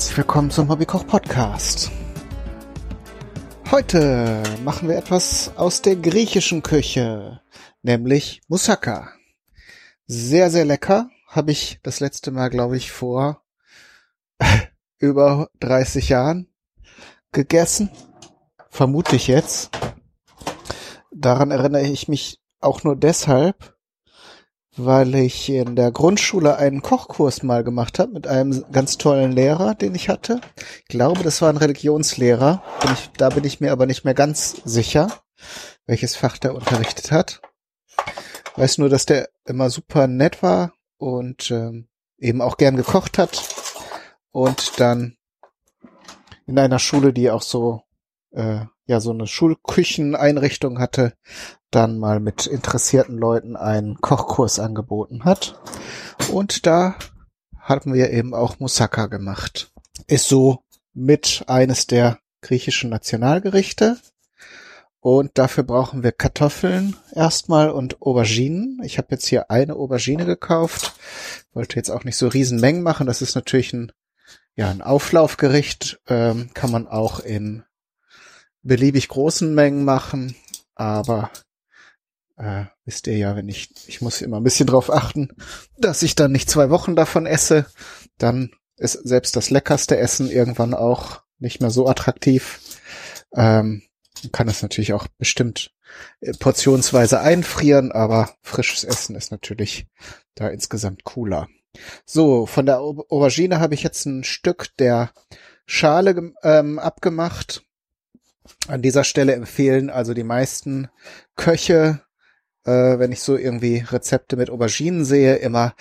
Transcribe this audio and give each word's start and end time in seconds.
Herzlich 0.00 0.16
willkommen 0.16 0.50
zum 0.50 0.70
Hobbykoch 0.70 1.06
Podcast. 1.06 1.90
Heute 3.70 4.42
machen 4.64 4.88
wir 4.88 4.96
etwas 4.96 5.52
aus 5.56 5.82
der 5.82 5.94
griechischen 5.96 6.62
Küche, 6.62 7.42
nämlich 7.82 8.40
Moussaka. 8.48 9.12
Sehr, 10.06 10.48
sehr 10.48 10.64
lecker. 10.64 11.10
Habe 11.26 11.50
ich 11.52 11.80
das 11.82 12.00
letzte 12.00 12.30
Mal, 12.30 12.48
glaube 12.48 12.78
ich, 12.78 12.90
vor 12.90 13.42
über 14.98 15.50
30 15.60 16.08
Jahren 16.08 16.48
gegessen. 17.32 17.90
Vermute 18.70 19.16
ich 19.16 19.26
jetzt. 19.26 19.70
Daran 21.10 21.50
erinnere 21.50 21.86
ich 21.86 22.08
mich 22.08 22.40
auch 22.60 22.84
nur 22.84 22.96
deshalb, 22.96 23.76
weil 24.76 25.14
ich 25.14 25.48
in 25.48 25.76
der 25.76 25.90
Grundschule 25.90 26.56
einen 26.56 26.82
Kochkurs 26.82 27.42
mal 27.42 27.64
gemacht 27.64 27.98
habe 27.98 28.12
mit 28.12 28.26
einem 28.26 28.64
ganz 28.70 28.98
tollen 28.98 29.32
Lehrer, 29.32 29.74
den 29.74 29.94
ich 29.94 30.08
hatte. 30.08 30.40
Ich 30.78 30.84
glaube, 30.86 31.22
das 31.22 31.42
war 31.42 31.50
ein 31.50 31.56
Religionslehrer. 31.56 32.62
Bin 32.80 32.92
ich, 32.92 33.10
da 33.16 33.30
bin 33.30 33.44
ich 33.44 33.60
mir 33.60 33.72
aber 33.72 33.86
nicht 33.86 34.04
mehr 34.04 34.14
ganz 34.14 34.60
sicher, 34.64 35.08
welches 35.86 36.16
Fach 36.16 36.38
der 36.38 36.54
unterrichtet 36.54 37.10
hat. 37.10 37.40
Weiß 38.56 38.78
nur, 38.78 38.88
dass 38.88 39.06
der 39.06 39.28
immer 39.44 39.70
super 39.70 40.06
nett 40.06 40.42
war 40.42 40.72
und 40.98 41.50
ähm, 41.50 41.88
eben 42.18 42.40
auch 42.40 42.56
gern 42.56 42.76
gekocht 42.76 43.18
hat. 43.18 43.48
Und 44.30 44.78
dann 44.78 45.16
in 46.46 46.58
einer 46.58 46.78
Schule, 46.78 47.12
die 47.12 47.30
auch 47.30 47.42
so 47.42 47.82
äh, 48.32 48.60
ja 48.90 49.00
so 49.00 49.12
eine 49.12 49.28
Schulkücheneinrichtung 49.28 50.80
hatte, 50.80 51.14
dann 51.70 51.98
mal 51.98 52.18
mit 52.18 52.46
interessierten 52.46 53.16
Leuten 53.16 53.56
einen 53.56 54.00
Kochkurs 54.00 54.58
angeboten 54.58 55.24
hat. 55.24 55.60
Und 56.32 56.66
da 56.66 56.96
haben 57.56 57.94
wir 57.94 58.10
eben 58.10 58.34
auch 58.34 58.58
Moussaka 58.58 59.06
gemacht. 59.06 59.72
Ist 60.08 60.26
so 60.26 60.64
mit 60.92 61.44
eines 61.46 61.86
der 61.86 62.18
griechischen 62.42 62.90
Nationalgerichte. 62.90 63.96
Und 64.98 65.38
dafür 65.38 65.62
brauchen 65.62 66.02
wir 66.02 66.10
Kartoffeln 66.10 66.96
erstmal 67.14 67.70
und 67.70 68.02
Auberginen. 68.02 68.80
Ich 68.82 68.98
habe 68.98 69.08
jetzt 69.12 69.26
hier 69.26 69.52
eine 69.52 69.76
Aubergine 69.76 70.26
gekauft. 70.26 70.94
Wollte 71.54 71.76
jetzt 71.76 71.90
auch 71.90 72.02
nicht 72.02 72.16
so 72.16 72.26
riesen 72.26 72.60
Mengen 72.60 72.82
machen. 72.82 73.06
Das 73.06 73.22
ist 73.22 73.36
natürlich 73.36 73.72
ein, 73.72 73.92
ja, 74.56 74.68
ein 74.68 74.82
Auflaufgericht. 74.82 76.00
Ähm, 76.08 76.50
kann 76.54 76.72
man 76.72 76.88
auch 76.88 77.20
in 77.20 77.62
beliebig 78.62 79.08
großen 79.08 79.54
Mengen 79.54 79.84
machen. 79.84 80.36
Aber 80.74 81.30
äh, 82.36 82.64
wisst 82.84 83.06
ihr 83.06 83.16
ja, 83.16 83.36
wenn 83.36 83.48
ich, 83.48 83.70
ich 83.86 84.00
muss 84.00 84.22
immer 84.22 84.38
ein 84.38 84.44
bisschen 84.44 84.66
drauf 84.66 84.90
achten, 84.90 85.28
dass 85.78 86.02
ich 86.02 86.14
dann 86.14 86.32
nicht 86.32 86.50
zwei 86.50 86.70
Wochen 86.70 86.96
davon 86.96 87.26
esse, 87.26 87.66
dann 88.18 88.50
ist 88.76 88.94
selbst 88.94 89.36
das 89.36 89.50
leckerste 89.50 89.98
Essen 89.98 90.30
irgendwann 90.30 90.74
auch 90.74 91.22
nicht 91.38 91.60
mehr 91.60 91.70
so 91.70 91.86
attraktiv. 91.86 92.60
Ähm, 93.34 93.82
kann 94.32 94.48
es 94.48 94.62
natürlich 94.62 94.92
auch 94.92 95.06
bestimmt 95.18 95.72
äh, 96.20 96.32
portionsweise 96.32 97.20
einfrieren, 97.20 97.92
aber 97.92 98.34
frisches 98.42 98.84
Essen 98.84 99.16
ist 99.16 99.30
natürlich 99.30 99.86
da 100.34 100.48
insgesamt 100.48 101.04
cooler. 101.04 101.48
So, 102.04 102.46
von 102.46 102.66
der 102.66 102.80
Aubergine 102.80 103.60
habe 103.60 103.74
ich 103.74 103.82
jetzt 103.82 104.04
ein 104.06 104.24
Stück 104.24 104.68
der 104.78 105.12
Schale 105.66 106.32
ähm, 106.42 106.78
abgemacht. 106.78 107.62
An 108.68 108.82
dieser 108.82 109.04
Stelle 109.04 109.34
empfehlen 109.34 109.90
also 109.90 110.14
die 110.14 110.24
meisten 110.24 110.88
Köche 111.36 112.00
äh, 112.64 112.98
wenn 112.98 113.12
ich 113.12 113.20
so 113.20 113.36
irgendwie 113.36 113.78
Rezepte 113.78 114.36
mit 114.36 114.50
Auberginen 114.50 115.04
sehe, 115.04 115.36
immer, 115.36 115.74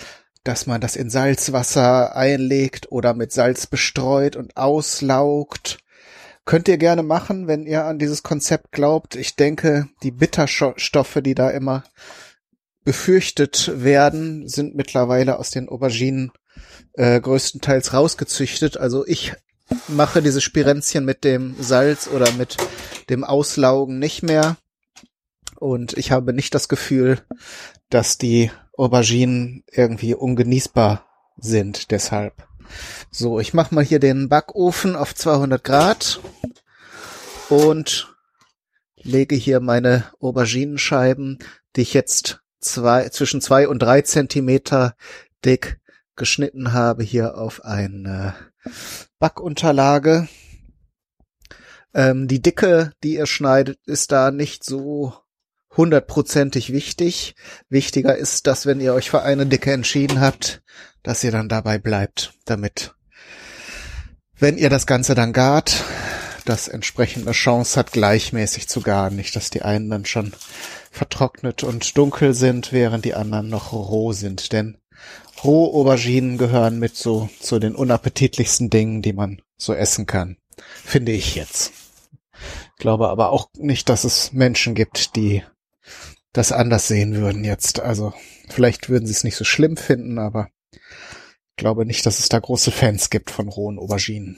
dass 0.43 0.67
man 0.67 0.81
das 0.81 0.95
in 0.95 1.09
Salzwasser 1.09 2.15
einlegt 2.15 2.91
oder 2.91 3.13
mit 3.13 3.31
Salz 3.31 3.67
bestreut 3.67 4.35
und 4.35 4.57
auslaugt. 4.57 5.79
Könnt 6.45 6.67
ihr 6.67 6.77
gerne 6.77 7.03
machen, 7.03 7.47
wenn 7.47 7.65
ihr 7.65 7.85
an 7.85 7.99
dieses 7.99 8.23
Konzept 8.23 8.71
glaubt. 8.71 9.15
Ich 9.15 9.35
denke, 9.35 9.87
die 10.01 10.11
Bitterstoffe, 10.11 11.19
die 11.21 11.35
da 11.35 11.49
immer 11.49 11.83
befürchtet 12.83 13.71
werden, 13.75 14.47
sind 14.47 14.75
mittlerweile 14.75 15.37
aus 15.37 15.51
den 15.51 15.69
Auberginen 15.69 16.31
äh, 16.93 17.19
größtenteils 17.19 17.93
rausgezüchtet. 17.93 18.77
Also 18.77 19.05
ich 19.05 19.33
mache 19.87 20.21
diese 20.21 20.41
Spirenzchen 20.41 21.05
mit 21.05 21.23
dem 21.23 21.55
Salz 21.59 22.07
oder 22.07 22.31
mit 22.33 22.57
dem 23.09 23.23
Auslaugen 23.23 23.99
nicht 23.99 24.23
mehr. 24.23 24.57
Und 25.59 25.97
ich 25.97 26.11
habe 26.11 26.33
nicht 26.33 26.55
das 26.55 26.69
Gefühl, 26.69 27.19
dass 27.89 28.17
die 28.17 28.51
Auberginen 28.77 29.63
irgendwie 29.71 30.15
ungenießbar 30.15 31.05
sind 31.37 31.91
deshalb. 31.91 32.47
So, 33.11 33.39
ich 33.39 33.53
mache 33.53 33.73
mal 33.73 33.83
hier 33.83 33.99
den 33.99 34.29
Backofen 34.29 34.95
auf 34.95 35.15
200 35.15 35.63
Grad 35.63 36.19
und 37.49 38.15
lege 38.95 39.35
hier 39.35 39.59
meine 39.59 40.05
Auberginenscheiben, 40.19 41.39
die 41.75 41.81
ich 41.81 41.93
jetzt 41.93 42.41
zwei, 42.59 43.09
zwischen 43.09 43.41
zwei 43.41 43.67
und 43.67 43.79
drei 43.79 44.01
Zentimeter 44.01 44.95
dick 45.43 45.79
geschnitten 46.15 46.73
habe, 46.73 47.03
hier 47.03 47.37
auf 47.37 47.63
eine 47.63 48.35
Backunterlage. 49.19 50.27
Ähm, 51.93 52.27
die 52.27 52.41
Dicke, 52.41 52.93
die 53.03 53.15
ihr 53.15 53.25
schneidet, 53.25 53.79
ist 53.85 54.11
da 54.11 54.31
nicht 54.31 54.63
so 54.63 55.13
hundertprozentig 55.75 56.73
wichtig. 56.73 57.35
Wichtiger 57.69 58.15
ist, 58.15 58.47
dass 58.47 58.65
wenn 58.65 58.81
ihr 58.81 58.93
euch 58.93 59.09
für 59.09 59.21
eine 59.21 59.45
Dicke 59.45 59.71
entschieden 59.71 60.19
habt, 60.21 60.61
dass 61.03 61.23
ihr 61.23 61.31
dann 61.31 61.49
dabei 61.49 61.77
bleibt, 61.77 62.33
damit, 62.45 62.95
wenn 64.37 64.57
ihr 64.57 64.69
das 64.69 64.85
Ganze 64.85 65.15
dann 65.15 65.33
gart, 65.33 65.83
das 66.45 66.67
entsprechende 66.67 67.31
Chance 67.31 67.79
hat, 67.79 67.91
gleichmäßig 67.91 68.67
zu 68.67 68.81
garen. 68.81 69.15
Nicht, 69.15 69.35
dass 69.35 69.49
die 69.49 69.61
einen 69.61 69.89
dann 69.89 70.05
schon 70.05 70.33
vertrocknet 70.91 71.63
und 71.63 71.97
dunkel 71.97 72.33
sind, 72.33 72.73
während 72.73 73.05
die 73.05 73.13
anderen 73.13 73.49
noch 73.49 73.71
roh 73.71 74.13
sind. 74.13 74.51
Denn 74.51 74.77
rohe 75.43 75.73
Auberginen 75.73 76.37
gehören 76.37 76.79
mit 76.79 76.95
so 76.95 77.29
zu 77.39 77.59
den 77.59 77.75
unappetitlichsten 77.75 78.69
Dingen, 78.69 79.01
die 79.01 79.13
man 79.13 79.41
so 79.57 79.73
essen 79.73 80.05
kann. 80.05 80.37
Finde 80.83 81.11
ich 81.11 81.35
jetzt. 81.35 81.71
Ich 82.33 82.81
glaube 82.81 83.09
aber 83.09 83.31
auch 83.31 83.49
nicht, 83.57 83.89
dass 83.89 84.03
es 84.03 84.31
Menschen 84.33 84.75
gibt, 84.75 85.15
die 85.15 85.43
das 86.33 86.51
anders 86.51 86.87
sehen 86.87 87.15
würden 87.15 87.43
jetzt. 87.43 87.79
Also 87.79 88.13
vielleicht 88.49 88.89
würden 88.89 89.05
sie 89.05 89.13
es 89.13 89.23
nicht 89.23 89.35
so 89.35 89.43
schlimm 89.43 89.77
finden, 89.77 90.19
aber 90.19 90.49
ich 90.71 91.55
glaube 91.57 91.85
nicht, 91.85 92.05
dass 92.05 92.19
es 92.19 92.29
da 92.29 92.39
große 92.39 92.71
Fans 92.71 93.09
gibt 93.09 93.31
von 93.31 93.49
rohen 93.49 93.79
Auberginen. 93.79 94.37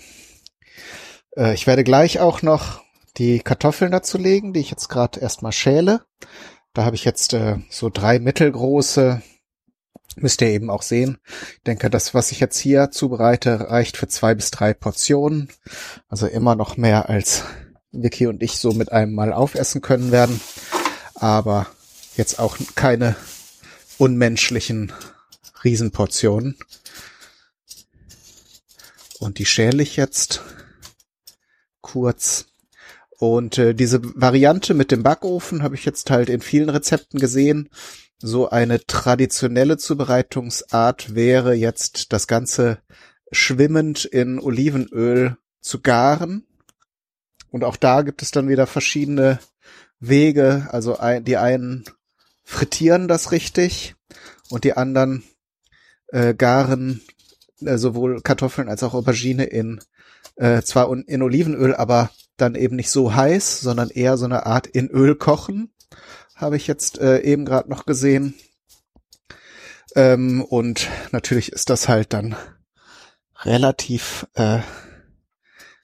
Äh, 1.35 1.53
ich 1.53 1.67
werde 1.67 1.83
gleich 1.83 2.19
auch 2.19 2.41
noch 2.41 2.81
die 3.17 3.39
Kartoffeln 3.39 3.91
dazu 3.91 4.17
legen, 4.17 4.53
die 4.53 4.61
ich 4.61 4.71
jetzt 4.71 4.87
gerade 4.87 5.19
erstmal 5.19 5.51
schäle. 5.51 6.01
Da 6.73 6.85
habe 6.85 6.95
ich 6.95 7.03
jetzt 7.03 7.33
äh, 7.33 7.57
so 7.69 7.89
drei 7.89 8.19
mittelgroße, 8.19 9.21
müsst 10.17 10.41
ihr 10.41 10.49
eben 10.49 10.69
auch 10.69 10.81
sehen. 10.81 11.17
Ich 11.53 11.63
denke, 11.63 11.89
das, 11.89 12.13
was 12.13 12.31
ich 12.31 12.39
jetzt 12.39 12.59
hier 12.59 12.91
zubereite, 12.91 13.69
reicht 13.69 13.97
für 13.97 14.07
zwei 14.07 14.35
bis 14.35 14.51
drei 14.51 14.73
Portionen. 14.73 15.49
Also 16.07 16.27
immer 16.27 16.55
noch 16.55 16.77
mehr 16.77 17.09
als 17.09 17.43
Vicky 17.91 18.27
und 18.27 18.41
ich 18.41 18.57
so 18.57 18.71
mit 18.71 18.91
einem 18.91 19.13
Mal 19.13 19.33
aufessen 19.33 19.81
können 19.81 20.11
werden 20.11 20.39
aber 21.21 21.67
jetzt 22.17 22.39
auch 22.39 22.57
keine 22.73 23.15
unmenschlichen 23.99 24.91
Riesenportionen. 25.63 26.57
Und 29.19 29.37
die 29.37 29.45
schäle 29.45 29.83
ich 29.83 29.97
jetzt 29.97 30.41
kurz. 31.81 32.47
Und 33.19 33.59
äh, 33.59 33.75
diese 33.75 34.01
Variante 34.19 34.73
mit 34.73 34.89
dem 34.89 35.03
Backofen 35.03 35.61
habe 35.61 35.75
ich 35.75 35.85
jetzt 35.85 36.09
halt 36.09 36.27
in 36.29 36.41
vielen 36.41 36.69
Rezepten 36.69 37.19
gesehen. 37.19 37.69
So 38.23 38.51
eine 38.51 38.85
traditionelle 38.85 39.77
Zubereitungsart 39.77 41.15
wäre 41.15 41.55
jetzt 41.55 42.13
das 42.13 42.27
Ganze 42.27 42.77
schwimmend 43.31 44.05
in 44.05 44.39
Olivenöl 44.39 45.37
zu 45.59 45.81
garen. 45.81 46.45
Und 47.49 47.63
auch 47.63 47.75
da 47.77 48.03
gibt 48.03 48.21
es 48.21 48.29
dann 48.29 48.47
wieder 48.47 48.67
verschiedene 48.67 49.39
Wege. 49.99 50.67
Also 50.69 50.99
die 51.21 51.37
einen 51.37 51.85
frittieren 52.43 53.07
das 53.07 53.31
richtig 53.31 53.95
und 54.51 54.65
die 54.65 54.77
anderen 54.77 55.23
äh, 56.09 56.35
garen 56.35 57.01
äh, 57.61 57.77
sowohl 57.77 58.21
Kartoffeln 58.21 58.69
als 58.69 58.83
auch 58.83 58.93
Aubergine 58.93 59.45
in 59.45 59.79
äh, 60.35 60.61
zwar 60.61 60.91
in 60.91 61.23
Olivenöl, 61.23 61.73
aber 61.73 62.11
dann 62.37 62.53
eben 62.53 62.75
nicht 62.75 62.91
so 62.91 63.15
heiß, 63.15 63.61
sondern 63.61 63.89
eher 63.89 64.17
so 64.17 64.25
eine 64.25 64.45
Art 64.45 64.67
in 64.67 64.89
Öl 64.91 65.15
kochen. 65.15 65.73
Habe 66.41 66.57
ich 66.57 66.65
jetzt 66.65 66.97
äh, 66.97 67.19
eben 67.19 67.45
gerade 67.45 67.69
noch 67.69 67.85
gesehen. 67.85 68.33
Ähm, 69.95 70.43
und 70.43 70.89
natürlich 71.11 71.51
ist 71.51 71.69
das 71.69 71.87
halt 71.87 72.13
dann 72.13 72.35
relativ 73.43 74.25
äh, 74.33 74.61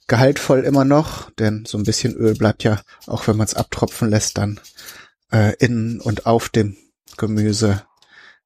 gehaltvoll 0.07 0.61
immer 0.61 0.83
noch, 0.83 1.29
denn 1.31 1.65
so 1.65 1.77
ein 1.77 1.83
bisschen 1.83 2.15
Öl 2.15 2.33
bleibt 2.33 2.63
ja, 2.63 2.81
auch 3.05 3.27
wenn 3.27 3.37
man 3.37 3.45
es 3.45 3.53
abtropfen 3.53 4.09
lässt, 4.09 4.39
dann 4.39 4.59
äh, 5.31 5.53
innen 5.59 6.01
und 6.01 6.25
auf 6.25 6.49
dem 6.49 6.75
Gemüse 7.17 7.83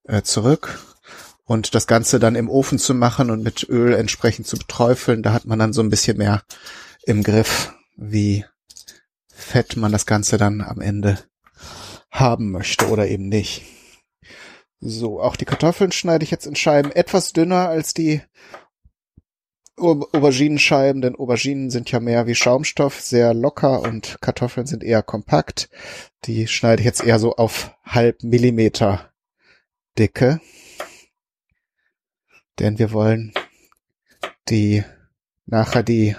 äh, 0.04 0.22
zurück. 0.22 0.80
Und 1.46 1.75
das 1.75 1.88
Ganze 1.88 2.19
dann 2.19 2.36
im 2.36 2.50
Ofen 2.50 2.78
zu 2.78 2.94
machen 2.94 3.31
und 3.31 3.42
mit 3.42 3.69
Öl 3.69 3.94
entsprechend 3.94 4.48
zu 4.48 4.58
beträufeln, 4.58 5.24
da 5.24 5.31
hat 5.31 5.46
man 5.46 5.60
dann 5.60 5.72
so 5.72 5.81
ein 5.81 5.90
bisschen 5.90 6.18
mehr 6.18 6.44
im 7.04 7.24
Griff, 7.24 7.74
wie 7.96 8.44
fett 9.34 9.78
man 9.78 9.94
das 9.94 10.06
Ganze 10.06 10.38
dann 10.38 10.60
am 10.60 10.81
Ende 10.81 11.18
haben 12.12 12.52
möchte 12.52 12.90
oder 12.90 13.08
eben 13.08 13.30
nicht. 13.30 13.63
So, 14.80 15.22
auch 15.22 15.36
die 15.36 15.46
Kartoffeln 15.46 15.92
schneide 15.92 16.24
ich 16.24 16.31
jetzt 16.31 16.46
in 16.46 16.56
Scheiben 16.56 16.92
etwas 16.92 17.34
dünner 17.34 17.69
als 17.69 17.94
die 17.94 18.22
Auberginenscheiben, 19.78 21.02
denn 21.02 21.16
Auberginen 21.16 21.72
sind 21.72 21.92
ja 21.92 22.00
mehr 22.00 22.28
wie 22.28 22.36
Schaumstoff, 22.36 23.00
sehr 23.00 23.34
locker 23.34 23.81
und 23.81 24.18
Kartoffeln 24.22 24.68
sind 24.68 24.84
eher 24.84 25.02
kompakt. 25.02 25.69
Die 26.25 26.48
schneide 26.48 26.81
ich 26.81 26.86
jetzt 26.86 27.04
eher 27.04 27.19
so 27.19 27.36
auf 27.36 27.75
halb 27.84 28.24
Millimeter 28.24 29.12
Dicke. 29.98 30.40
Denn 32.60 32.78
wir 32.78 32.92
wollen 32.92 33.34
die 34.50 34.84
nachher 35.46 35.84
die 35.84 36.16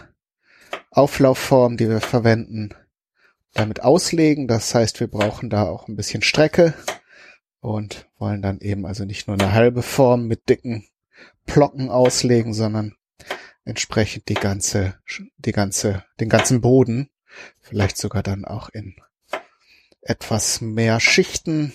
Auflaufform, 0.91 1.77
die 1.77 1.89
wir 1.89 2.01
verwenden, 2.01 2.71
damit 3.55 3.83
auslegen. 3.83 4.49
Das 4.49 4.75
heißt, 4.75 5.01
wir 5.01 5.09
brauchen 5.09 5.51
da 5.51 5.65
auch 5.65 5.89
ein 5.89 5.97
bisschen 5.97 6.23
Strecke 6.23 6.75
und 7.61 8.09
wollen 8.19 8.43
dann 8.43 8.61
eben 8.61 8.87
also 8.87 9.05
nicht 9.05 9.27
nur 9.29 9.39
eine 9.39 9.53
halbe 9.53 9.83
Form 9.83 10.27
mit 10.27 10.49
dicken 10.49 10.87
Plocken 11.47 11.91
auslegen, 11.91 12.55
sondern 12.55 12.95
entsprechend 13.65 14.29
die 14.29 14.35
ganze, 14.35 14.95
die 15.39 15.53
ganze, 15.53 16.05
den 16.21 16.29
ganzen 16.29 16.61
Boden, 16.61 17.11
vielleicht 17.61 17.97
sogar 17.97 18.23
dann 18.23 18.45
auch 18.45 18.69
in 18.71 18.97
etwas 20.01 20.61
mehr 20.61 21.01
Schichten. 21.01 21.73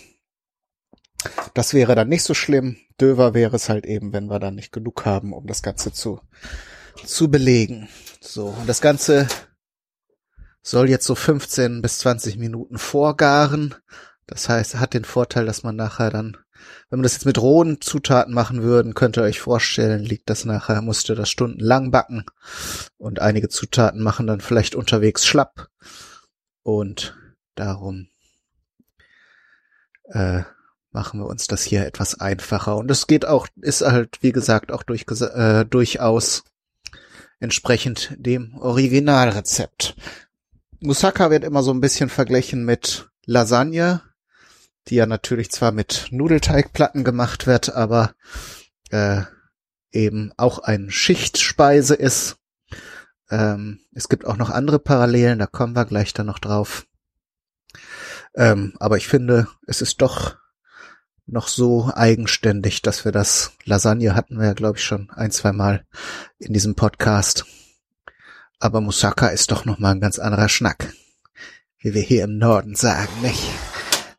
Das 1.53 1.73
wäre 1.73 1.95
dann 1.95 2.09
nicht 2.09 2.23
so 2.23 2.33
schlimm. 2.33 2.77
Döver 2.99 3.33
wäre 3.33 3.55
es 3.55 3.69
halt 3.69 3.85
eben, 3.85 4.13
wenn 4.13 4.27
wir 4.27 4.39
dann 4.39 4.55
nicht 4.55 4.71
genug 4.71 5.05
haben, 5.05 5.33
um 5.33 5.47
das 5.47 5.61
Ganze 5.61 5.91
zu, 5.91 6.19
zu 7.05 7.29
belegen. 7.29 7.87
So, 8.19 8.47
und 8.47 8.67
das 8.67 8.81
Ganze 8.81 9.27
soll 10.69 10.89
jetzt 10.89 11.05
so 11.05 11.15
15 11.15 11.81
bis 11.81 11.99
20 11.99 12.37
Minuten 12.37 12.77
vorgaren. 12.77 13.75
Das 14.25 14.49
heißt, 14.49 14.75
hat 14.75 14.93
den 14.93 15.05
Vorteil, 15.05 15.45
dass 15.45 15.63
man 15.63 15.77
nachher 15.77 16.09
dann, 16.09 16.35
wenn 16.89 16.99
man 16.99 17.03
das 17.03 17.13
jetzt 17.13 17.25
mit 17.25 17.37
rohen 17.37 17.79
Zutaten 17.79 18.33
machen 18.33 18.61
würden, 18.63 18.93
könnt 18.93 19.17
ihr 19.17 19.23
euch 19.23 19.39
vorstellen, 19.39 20.03
liegt 20.03 20.29
das 20.29 20.43
nachher, 20.43 20.81
musste 20.81 21.15
das 21.15 21.29
stundenlang 21.29 21.91
backen. 21.91 22.25
Und 22.97 23.21
einige 23.21 23.47
Zutaten 23.47 24.03
machen 24.03 24.27
dann 24.27 24.41
vielleicht 24.41 24.75
unterwegs 24.75 25.25
schlapp. 25.25 25.69
Und 26.63 27.15
darum 27.55 28.09
äh, 30.09 30.41
machen 30.91 31.21
wir 31.21 31.27
uns 31.27 31.47
das 31.47 31.63
hier 31.63 31.85
etwas 31.85 32.19
einfacher. 32.19 32.75
Und 32.75 32.91
es 32.91 33.07
geht 33.07 33.25
auch, 33.25 33.47
ist 33.61 33.83
halt, 33.83 34.17
wie 34.21 34.33
gesagt, 34.33 34.73
auch 34.73 34.83
durch, 34.83 35.05
äh, 35.21 35.63
durchaus 35.63 36.43
entsprechend 37.39 38.15
dem 38.17 38.57
Originalrezept. 38.57 39.95
Moussaka 40.79 41.31
wird 41.31 41.43
immer 41.43 41.63
so 41.63 41.71
ein 41.71 41.81
bisschen 41.81 42.09
verglichen 42.09 42.63
mit 42.63 43.09
Lasagne, 43.25 44.01
die 44.87 44.95
ja 44.95 45.05
natürlich 45.05 45.51
zwar 45.51 45.71
mit 45.71 46.07
Nudelteigplatten 46.11 47.03
gemacht 47.03 47.47
wird, 47.47 47.73
aber 47.73 48.13
äh, 48.91 49.21
eben 49.91 50.31
auch 50.37 50.59
ein 50.59 50.91
Schichtspeise 50.91 51.95
ist. 51.95 52.37
Ähm, 53.29 53.81
es 53.93 54.07
gibt 54.07 54.25
auch 54.25 54.37
noch 54.37 54.49
andere 54.51 54.79
Parallelen, 54.79 55.39
da 55.39 55.47
kommen 55.47 55.75
wir 55.75 55.85
gleich 55.85 56.13
dann 56.13 56.27
noch 56.27 56.39
drauf. 56.39 56.85
Ähm, 58.35 58.73
aber 58.79 58.97
ich 58.97 59.07
finde, 59.07 59.47
es 59.65 59.81
ist 59.81 60.01
doch 60.01 60.37
noch 61.25 61.47
so 61.47 61.91
eigenständig, 61.93 62.83
dass 62.83 63.03
wir 63.03 63.11
das 63.11 63.53
Lasagne 63.65 64.15
hatten 64.15 64.37
wir 64.37 64.45
ja, 64.45 64.53
glaube 64.53 64.77
ich, 64.77 64.85
schon 64.85 65.09
ein, 65.09 65.31
zwei 65.31 65.51
Mal 65.51 65.85
in 66.37 66.53
diesem 66.53 66.75
Podcast. 66.75 67.45
Aber 68.59 68.81
Moussaka 68.81 69.27
ist 69.27 69.51
doch 69.51 69.65
noch 69.65 69.79
mal 69.79 69.91
ein 69.91 70.01
ganz 70.01 70.19
anderer 70.19 70.49
Schnack. 70.49 70.93
Wie 71.79 71.93
wir 71.93 72.01
hier 72.01 72.23
im 72.23 72.37
Norden 72.37 72.75
sagen, 72.75 73.11
nicht? 73.21 73.43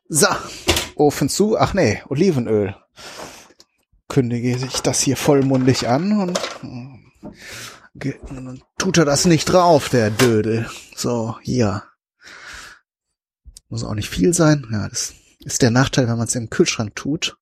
So, 0.07 0.27
Ofen 0.95 1.29
zu. 1.29 1.57
Ach 1.57 1.73
nee, 1.73 2.01
Olivenöl. 2.07 2.75
Kündige 4.07 4.55
ich 4.55 4.81
das 4.81 5.01
hier 5.01 5.17
vollmundig 5.17 5.87
an 5.87 6.19
und, 6.19 6.39
und 6.63 8.63
tut 8.77 8.97
er 8.97 9.05
das 9.05 9.25
nicht 9.25 9.45
drauf, 9.45 9.89
der 9.89 10.09
Dödel. 10.09 10.69
So, 10.95 11.37
hier. 11.41 11.83
Muss 13.67 13.83
auch 13.83 13.93
nicht 13.93 14.09
viel 14.09 14.33
sein. 14.33 14.65
Ja, 14.71 14.87
das 14.87 15.13
ist 15.43 15.61
der 15.61 15.69
Nachteil, 15.69 16.07
wenn 16.07 16.17
man 16.17 16.27
es 16.27 16.35
im 16.35 16.49
Kühlschrank 16.49 16.95
tut. 16.95 17.37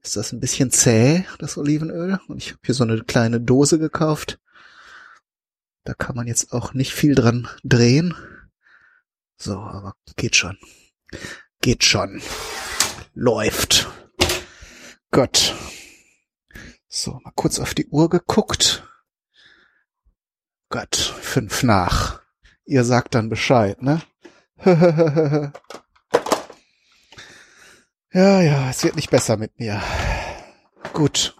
Ist 0.00 0.16
das 0.16 0.32
ein 0.32 0.40
bisschen 0.40 0.70
zäh, 0.70 1.24
das 1.38 1.56
Olivenöl. 1.56 2.20
Und 2.28 2.36
ich 2.36 2.50
habe 2.50 2.60
hier 2.64 2.74
so 2.74 2.84
eine 2.84 3.02
kleine 3.02 3.40
Dose 3.40 3.78
gekauft. 3.78 4.38
Da 5.84 5.92
kann 5.92 6.16
man 6.16 6.26
jetzt 6.26 6.52
auch 6.54 6.72
nicht 6.72 6.94
viel 6.94 7.14
dran 7.14 7.46
drehen. 7.62 8.14
So, 9.36 9.58
aber 9.58 9.94
geht 10.16 10.34
schon. 10.34 10.56
Geht 11.60 11.84
schon. 11.84 12.22
Läuft. 13.12 13.86
Gott. 15.10 15.54
So, 16.88 17.20
mal 17.22 17.32
kurz 17.34 17.58
auf 17.58 17.74
die 17.74 17.86
Uhr 17.88 18.08
geguckt. 18.08 18.88
Gott, 20.70 20.96
fünf 20.96 21.62
nach. 21.62 22.22
Ihr 22.64 22.84
sagt 22.84 23.14
dann 23.14 23.28
Bescheid, 23.28 23.82
ne? 23.82 24.00
ja, 28.10 28.40
ja, 28.40 28.70
es 28.70 28.82
wird 28.82 28.96
nicht 28.96 29.10
besser 29.10 29.36
mit 29.36 29.58
mir. 29.58 29.82
Gut. 30.94 31.36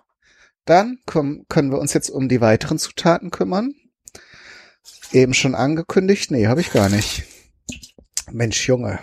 Dann 0.66 0.98
können 1.06 1.46
wir 1.48 1.78
uns 1.78 1.94
jetzt 1.94 2.10
um 2.10 2.28
die 2.28 2.42
weiteren 2.42 2.78
Zutaten 2.78 3.30
kümmern 3.30 3.74
eben 5.12 5.34
schon 5.34 5.54
angekündigt? 5.54 6.30
Nee, 6.30 6.46
habe 6.46 6.60
ich 6.60 6.70
gar 6.70 6.88
nicht. 6.88 7.24
Mensch, 8.30 8.66
Junge. 8.66 9.00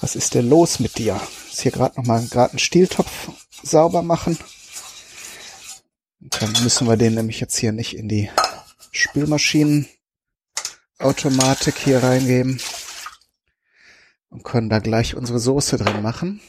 Was 0.00 0.16
ist 0.16 0.34
denn 0.34 0.48
los 0.48 0.80
mit 0.80 0.98
dir? 0.98 1.20
Ist 1.50 1.62
hier 1.62 1.72
gerade 1.72 2.00
noch 2.00 2.06
mal 2.06 2.26
gerade 2.26 2.50
einen 2.50 2.58
Stieltopf 2.58 3.30
sauber 3.62 4.02
machen. 4.02 4.38
Dann 6.20 6.52
müssen 6.62 6.86
wir 6.86 6.96
den 6.96 7.14
nämlich 7.14 7.40
jetzt 7.40 7.56
hier 7.56 7.72
nicht 7.72 7.96
in 7.96 8.08
die 8.08 8.30
Spülmaschinenautomatik 8.90 11.78
hier 11.78 12.02
reingeben 12.02 12.60
und 14.30 14.42
können 14.42 14.68
da 14.68 14.78
gleich 14.78 15.14
unsere 15.14 15.38
Soße 15.38 15.78
drin 15.78 16.02
machen. 16.02 16.40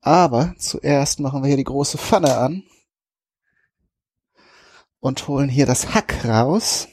Aber 0.00 0.54
zuerst 0.58 1.20
machen 1.20 1.42
wir 1.42 1.48
hier 1.48 1.56
die 1.56 1.64
große 1.64 1.98
Pfanne 1.98 2.36
an 2.36 2.64
und 5.00 5.28
holen 5.28 5.48
hier 5.48 5.66
das 5.66 5.94
Hack 5.94 6.24
raus. 6.24 6.88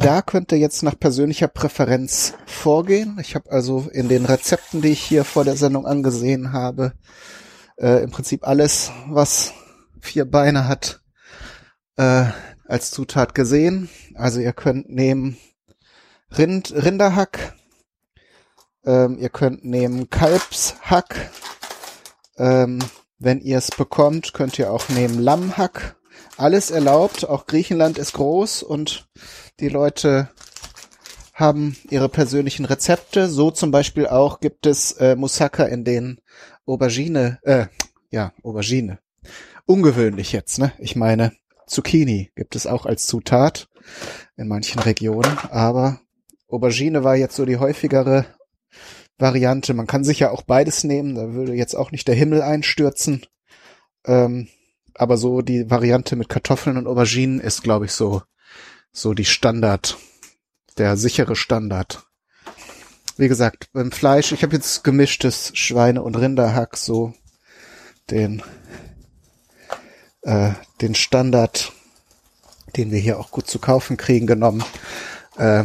Da 0.00 0.22
könnt 0.22 0.52
ihr 0.52 0.58
jetzt 0.58 0.82
nach 0.82 0.98
persönlicher 0.98 1.48
Präferenz 1.48 2.34
vorgehen. 2.46 3.18
Ich 3.20 3.34
habe 3.34 3.50
also 3.50 3.88
in 3.92 4.08
den 4.08 4.24
Rezepten, 4.24 4.80
die 4.80 4.90
ich 4.90 5.02
hier 5.02 5.24
vor 5.24 5.44
der 5.44 5.56
Sendung 5.56 5.86
angesehen 5.86 6.52
habe, 6.52 6.92
äh, 7.76 8.02
im 8.02 8.10
Prinzip 8.10 8.46
alles, 8.46 8.92
was 9.08 9.52
vier 10.00 10.24
Beine 10.24 10.68
hat, 10.68 11.02
äh, 11.96 12.26
als 12.66 12.90
Zutat 12.90 13.34
gesehen. 13.34 13.88
Also 14.14 14.40
ihr 14.40 14.52
könnt 14.52 14.88
nehmen 14.88 15.36
Rind, 16.36 16.72
Rinderhack, 16.72 17.54
ähm, 18.84 19.18
ihr 19.18 19.30
könnt 19.30 19.64
nehmen 19.64 20.10
Kalbshack, 20.10 21.30
ähm, 22.36 22.78
wenn 23.18 23.40
ihr 23.40 23.58
es 23.58 23.70
bekommt, 23.70 24.32
könnt 24.32 24.58
ihr 24.58 24.72
auch 24.72 24.88
nehmen 24.88 25.18
Lammhack 25.18 25.97
alles 26.36 26.70
erlaubt. 26.70 27.28
Auch 27.28 27.46
Griechenland 27.46 27.98
ist 27.98 28.12
groß 28.14 28.62
und 28.62 29.08
die 29.60 29.68
Leute 29.68 30.28
haben 31.34 31.76
ihre 31.88 32.08
persönlichen 32.08 32.64
Rezepte. 32.64 33.28
So 33.28 33.50
zum 33.50 33.70
Beispiel 33.70 34.06
auch 34.06 34.40
gibt 34.40 34.66
es 34.66 34.92
äh, 34.92 35.16
Moussaka, 35.16 35.64
in 35.64 35.84
denen 35.84 36.20
Aubergine, 36.66 37.38
äh, 37.42 37.66
ja, 38.10 38.32
Aubergine. 38.42 38.98
Ungewöhnlich 39.66 40.32
jetzt, 40.32 40.58
ne? 40.58 40.72
Ich 40.78 40.96
meine, 40.96 41.32
Zucchini 41.66 42.30
gibt 42.34 42.56
es 42.56 42.66
auch 42.66 42.86
als 42.86 43.06
Zutat 43.06 43.68
in 44.36 44.48
manchen 44.48 44.80
Regionen, 44.80 45.38
aber 45.50 46.00
Aubergine 46.48 47.04
war 47.04 47.16
jetzt 47.16 47.36
so 47.36 47.44
die 47.44 47.58
häufigere 47.58 48.26
Variante. 49.18 49.74
Man 49.74 49.86
kann 49.86 50.04
sicher 50.04 50.32
auch 50.32 50.42
beides 50.42 50.84
nehmen, 50.84 51.14
da 51.14 51.32
würde 51.32 51.54
jetzt 51.54 51.74
auch 51.74 51.90
nicht 51.90 52.08
der 52.08 52.14
Himmel 52.14 52.42
einstürzen. 52.42 53.26
Ähm, 54.06 54.48
aber 54.98 55.16
so 55.16 55.42
die 55.42 55.70
Variante 55.70 56.16
mit 56.16 56.28
Kartoffeln 56.28 56.76
und 56.76 56.86
Auberginen 56.86 57.40
ist, 57.40 57.62
glaube 57.62 57.86
ich, 57.86 57.92
so, 57.92 58.22
so 58.92 59.14
die 59.14 59.24
Standard, 59.24 59.96
der 60.76 60.96
sichere 60.96 61.36
Standard. 61.36 62.04
Wie 63.16 63.28
gesagt, 63.28 63.68
beim 63.72 63.92
Fleisch, 63.92 64.32
ich 64.32 64.42
habe 64.42 64.56
jetzt 64.56 64.84
gemischtes 64.84 65.52
Schweine- 65.54 66.02
und 66.02 66.16
Rinderhack, 66.16 66.76
so 66.76 67.14
den, 68.10 68.42
äh, 70.22 70.52
den 70.80 70.94
Standard, 70.94 71.72
den 72.76 72.90
wir 72.90 72.98
hier 72.98 73.18
auch 73.18 73.30
gut 73.30 73.48
zu 73.48 73.58
kaufen 73.58 73.96
kriegen, 73.96 74.26
genommen. 74.26 74.64
Äh, 75.36 75.64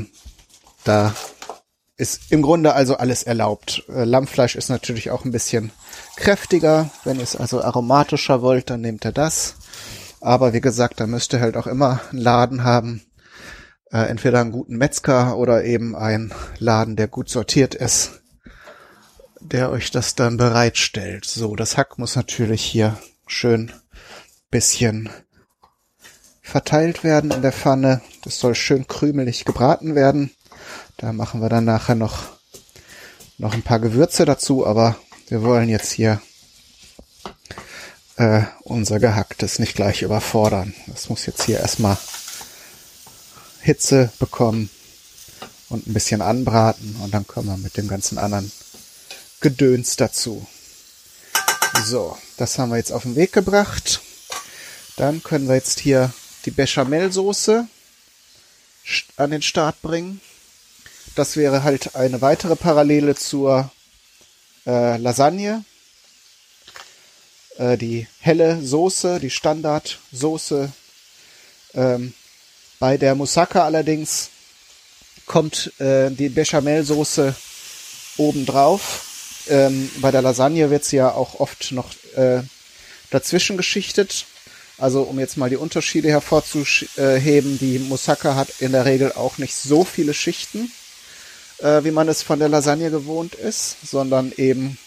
da 0.83 1.15
ist 1.97 2.31
im 2.31 2.41
Grunde 2.41 2.73
also 2.73 2.97
alles 2.97 3.23
erlaubt. 3.23 3.83
Äh, 3.87 4.03
Lammfleisch 4.03 4.55
ist 4.55 4.69
natürlich 4.69 5.11
auch 5.11 5.25
ein 5.25 5.31
bisschen 5.31 5.71
kräftiger. 6.15 6.89
Wenn 7.03 7.17
ihr 7.17 7.23
es 7.23 7.35
also 7.35 7.61
aromatischer 7.61 8.41
wollt, 8.41 8.69
dann 8.69 8.81
nehmt 8.81 9.05
ihr 9.05 9.11
das. 9.11 9.55
Aber 10.21 10.53
wie 10.53 10.61
gesagt, 10.61 10.99
da 10.99 11.07
müsst 11.07 11.33
ihr 11.33 11.41
halt 11.41 11.57
auch 11.57 11.67
immer 11.67 12.01
einen 12.11 12.21
Laden 12.21 12.63
haben. 12.63 13.01
Äh, 13.91 14.05
entweder 14.07 14.41
einen 14.41 14.51
guten 14.51 14.77
Metzger 14.77 15.37
oder 15.37 15.63
eben 15.63 15.95
einen 15.95 16.33
Laden, 16.59 16.95
der 16.95 17.07
gut 17.07 17.29
sortiert 17.29 17.75
ist, 17.75 18.21
der 19.39 19.69
euch 19.69 19.91
das 19.91 20.15
dann 20.15 20.37
bereitstellt. 20.37 21.25
So, 21.25 21.55
das 21.55 21.77
Hack 21.77 21.99
muss 21.99 22.15
natürlich 22.15 22.63
hier 22.63 22.97
schön 23.27 23.71
bisschen 24.49 25.09
verteilt 26.41 27.03
werden 27.03 27.31
in 27.31 27.41
der 27.41 27.51
Pfanne. 27.51 28.01
Das 28.23 28.39
soll 28.39 28.55
schön 28.55 28.87
krümelig 28.87 29.45
gebraten 29.45 29.95
werden. 29.95 30.31
Da 30.97 31.11
machen 31.11 31.41
wir 31.41 31.49
dann 31.49 31.65
nachher 31.65 31.95
noch, 31.95 32.23
noch 33.37 33.53
ein 33.53 33.63
paar 33.63 33.79
Gewürze 33.79 34.25
dazu, 34.25 34.65
aber 34.65 34.95
wir 35.27 35.41
wollen 35.43 35.69
jetzt 35.69 35.91
hier 35.91 36.21
äh, 38.17 38.41
unser 38.61 38.99
Gehacktes 38.99 39.59
nicht 39.59 39.75
gleich 39.75 40.01
überfordern. 40.01 40.73
Das 40.87 41.09
muss 41.09 41.25
jetzt 41.25 41.43
hier 41.43 41.59
erstmal 41.59 41.97
Hitze 43.61 44.11
bekommen 44.19 44.69
und 45.69 45.87
ein 45.87 45.93
bisschen 45.93 46.21
anbraten 46.21 46.97
und 47.01 47.13
dann 47.13 47.25
kommen 47.25 47.47
wir 47.47 47.57
mit 47.57 47.77
dem 47.77 47.87
ganzen 47.87 48.17
anderen 48.17 48.51
Gedöns 49.39 49.95
dazu. 49.95 50.45
So, 51.85 52.17
das 52.37 52.59
haben 52.59 52.69
wir 52.69 52.77
jetzt 52.77 52.91
auf 52.91 53.03
den 53.03 53.15
Weg 53.15 53.33
gebracht. 53.33 54.01
Dann 54.95 55.23
können 55.23 55.47
wir 55.47 55.55
jetzt 55.55 55.79
hier 55.79 56.13
die 56.45 56.51
Bechamelsoße 56.51 57.67
an 59.17 59.31
den 59.31 59.41
Start 59.41 59.81
bringen. 59.81 60.21
Das 61.15 61.35
wäre 61.35 61.63
halt 61.63 61.95
eine 61.95 62.21
weitere 62.21 62.55
Parallele 62.55 63.15
zur 63.15 63.71
äh, 64.65 64.97
Lasagne. 64.97 65.63
Äh, 67.57 67.77
die 67.77 68.07
helle 68.19 68.61
Soße, 68.61 69.19
die 69.19 69.29
Standardsoße. 69.29 70.71
Ähm, 71.75 72.13
bei 72.79 72.97
der 72.97 73.15
Moussaka 73.15 73.65
allerdings 73.65 74.29
kommt 75.25 75.79
äh, 75.79 76.09
die 76.09 76.29
Bechamelsoße 76.29 77.35
obendrauf. 78.17 79.45
Ähm, 79.49 79.89
bei 80.01 80.11
der 80.11 80.21
Lasagne 80.21 80.69
wird 80.69 80.85
sie 80.85 80.97
ja 80.97 81.11
auch 81.11 81.39
oft 81.39 81.71
noch 81.71 81.91
äh, 82.15 82.41
dazwischen 83.09 83.57
geschichtet. 83.57 84.25
Also 84.77 85.03
um 85.03 85.19
jetzt 85.19 85.37
mal 85.37 85.49
die 85.49 85.55
Unterschiede 85.55 86.09
hervorzuheben, 86.09 87.59
die 87.59 87.79
Moussaka 87.79 88.35
hat 88.35 88.49
in 88.59 88.71
der 88.71 88.85
Regel 88.85 89.13
auch 89.13 89.37
nicht 89.37 89.55
so 89.55 89.83
viele 89.83 90.13
Schichten 90.13 90.71
äh, 91.63 91.83
wie 91.83 91.91
man 91.91 92.07
es 92.09 92.21
von 92.21 92.39
der 92.39 92.49
Lasagne 92.49 92.91
gewohnt 92.91 93.33
ist, 93.35 93.77
sondern 93.89 94.33
eben 94.35 94.77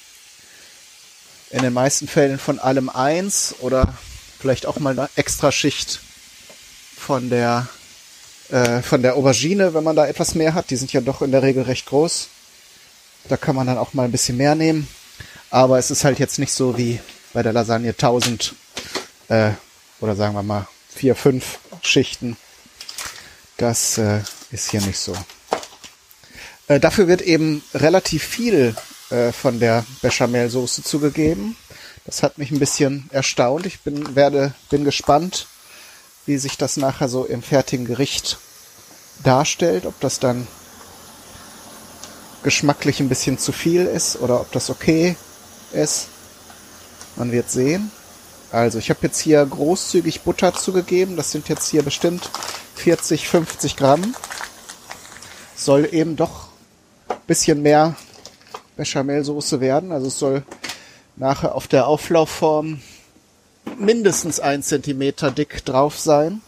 in 1.50 1.62
den 1.62 1.72
meisten 1.72 2.06
Fällen 2.06 2.38
von 2.38 2.58
allem 2.58 2.88
eins 2.88 3.54
oder 3.60 3.94
vielleicht 4.38 4.66
auch 4.66 4.78
mal 4.78 4.90
eine 4.90 5.08
extra 5.16 5.50
Schicht 5.50 6.00
von 6.96 7.30
der 7.30 7.66
äh, 8.50 8.82
von 8.82 9.02
der 9.02 9.16
Aubergine, 9.16 9.74
wenn 9.74 9.84
man 9.84 9.96
da 9.96 10.06
etwas 10.06 10.34
mehr 10.34 10.54
hat. 10.54 10.70
Die 10.70 10.76
sind 10.76 10.92
ja 10.92 11.00
doch 11.00 11.22
in 11.22 11.32
der 11.32 11.42
Regel 11.42 11.64
recht 11.64 11.86
groß. 11.86 12.28
Da 13.28 13.36
kann 13.36 13.56
man 13.56 13.66
dann 13.66 13.78
auch 13.78 13.94
mal 13.94 14.04
ein 14.04 14.12
bisschen 14.12 14.36
mehr 14.36 14.54
nehmen. 14.54 14.86
Aber 15.50 15.78
es 15.78 15.90
ist 15.90 16.04
halt 16.04 16.18
jetzt 16.18 16.38
nicht 16.38 16.52
so 16.52 16.76
wie 16.76 17.00
bei 17.32 17.42
der 17.42 17.52
Lasagne 17.52 17.90
1000 17.90 18.54
äh, 19.28 19.52
oder 20.00 20.14
sagen 20.14 20.34
wir 20.34 20.42
mal 20.42 20.68
vier, 20.94 21.16
fünf 21.16 21.58
Schichten. 21.82 22.36
Das 23.56 23.98
äh, 23.98 24.20
ist 24.50 24.70
hier 24.70 24.82
nicht 24.82 24.98
so. 24.98 25.16
Äh, 26.68 26.80
dafür 26.80 27.06
wird 27.06 27.22
eben 27.22 27.62
relativ 27.74 28.24
viel 28.24 28.74
äh, 29.10 29.32
von 29.32 29.60
der 29.60 29.84
Bechamelsoße 30.02 30.82
zugegeben. 30.82 31.56
Das 32.04 32.22
hat 32.22 32.38
mich 32.38 32.50
ein 32.50 32.58
bisschen 32.58 33.08
erstaunt. 33.12 33.66
Ich 33.66 33.80
bin, 33.80 34.14
werde, 34.14 34.54
bin 34.70 34.84
gespannt, 34.84 35.46
wie 36.24 36.38
sich 36.38 36.56
das 36.56 36.76
nachher 36.76 37.08
so 37.08 37.24
im 37.24 37.42
fertigen 37.42 37.86
Gericht 37.86 38.38
darstellt, 39.22 39.86
ob 39.86 39.98
das 40.00 40.18
dann 40.18 40.46
geschmacklich 42.42 43.00
ein 43.00 43.08
bisschen 43.08 43.38
zu 43.38 43.52
viel 43.52 43.86
ist 43.86 44.16
oder 44.20 44.40
ob 44.40 44.52
das 44.52 44.70
okay 44.70 45.16
ist. 45.72 46.08
Man 47.16 47.32
wird 47.32 47.50
sehen. 47.50 47.90
Also 48.52 48.78
ich 48.78 48.90
habe 48.90 49.00
jetzt 49.02 49.18
hier 49.20 49.44
großzügig 49.44 50.22
Butter 50.22 50.54
zugegeben. 50.54 51.16
Das 51.16 51.32
sind 51.32 51.48
jetzt 51.48 51.68
hier 51.68 51.82
bestimmt 51.82 52.30
40, 52.76 53.26
50 53.26 53.76
Gramm. 53.76 54.14
Soll 55.56 55.88
eben 55.92 56.16
doch 56.16 56.45
bisschen 57.26 57.62
mehr 57.62 57.96
Bechamelsoße 58.76 59.60
werden. 59.60 59.92
Also 59.92 60.08
es 60.08 60.18
soll 60.18 60.44
nachher 61.16 61.54
auf 61.54 61.66
der 61.66 61.86
Auflaufform 61.86 62.80
mindestens 63.78 64.40
ein 64.40 64.62
Zentimeter 64.62 65.30
dick 65.30 65.64
drauf 65.64 65.98
sein. 65.98 66.40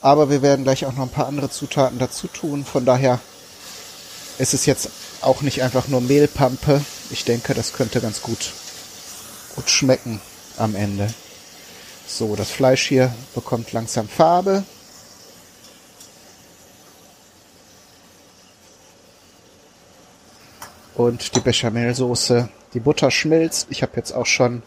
Aber 0.00 0.30
wir 0.30 0.42
werden 0.42 0.64
gleich 0.64 0.86
auch 0.86 0.92
noch 0.92 1.02
ein 1.02 1.10
paar 1.10 1.26
andere 1.26 1.50
Zutaten 1.50 1.98
dazu 1.98 2.28
tun. 2.28 2.64
Von 2.64 2.84
daher 2.84 3.20
ist 4.38 4.54
es 4.54 4.64
jetzt 4.66 4.90
auch 5.20 5.42
nicht 5.42 5.62
einfach 5.62 5.88
nur 5.88 6.00
Mehlpampe. 6.00 6.80
Ich 7.10 7.24
denke, 7.24 7.54
das 7.54 7.72
könnte 7.72 8.00
ganz 8.00 8.22
gut, 8.22 8.52
gut 9.56 9.68
schmecken 9.68 10.20
am 10.56 10.76
Ende. 10.76 11.12
So, 12.06 12.36
das 12.36 12.50
Fleisch 12.50 12.86
hier 12.86 13.12
bekommt 13.34 13.72
langsam 13.72 14.08
Farbe. 14.08 14.62
Und 20.98 21.36
die 21.36 21.40
Bechamelsoße. 21.40 22.48
Die 22.74 22.80
Butter 22.80 23.10
schmilzt. 23.10 23.68
Ich 23.70 23.82
habe 23.82 23.92
jetzt 23.96 24.12
auch 24.12 24.26
schon 24.26 24.62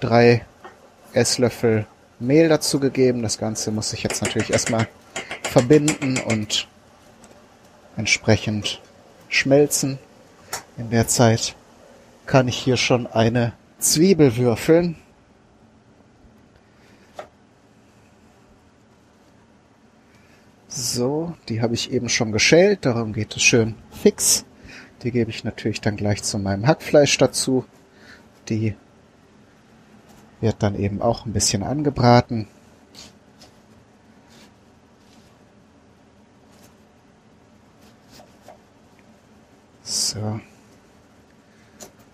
drei 0.00 0.46
Esslöffel 1.12 1.86
Mehl 2.18 2.48
dazu 2.48 2.80
gegeben. 2.80 3.22
Das 3.22 3.36
Ganze 3.36 3.72
muss 3.72 3.92
ich 3.92 4.02
jetzt 4.02 4.22
natürlich 4.22 4.50
erstmal 4.50 4.88
verbinden 5.42 6.18
und 6.18 6.68
entsprechend 7.96 8.80
schmelzen. 9.28 9.98
In 10.78 10.90
der 10.90 11.08
Zeit 11.08 11.56
kann 12.26 12.48
ich 12.48 12.56
hier 12.56 12.76
schon 12.76 13.06
eine 13.08 13.52
Zwiebel 13.80 14.36
würfeln. 14.36 14.96
So, 20.68 21.34
die 21.48 21.60
habe 21.60 21.74
ich 21.74 21.90
eben 21.90 22.08
schon 22.08 22.32
geschält, 22.32 22.84
darum 22.84 23.12
geht 23.12 23.34
es 23.34 23.42
schön 23.42 23.74
fix. 23.90 24.44
Die 25.02 25.10
gebe 25.10 25.30
ich 25.30 25.44
natürlich 25.44 25.80
dann 25.80 25.96
gleich 25.96 26.22
zu 26.22 26.38
meinem 26.38 26.66
Hackfleisch 26.66 27.18
dazu. 27.18 27.64
Die 28.48 28.74
wird 30.40 30.62
dann 30.62 30.78
eben 30.78 31.02
auch 31.02 31.26
ein 31.26 31.32
bisschen 31.32 31.62
angebraten. 31.62 32.48
So. 39.82 40.40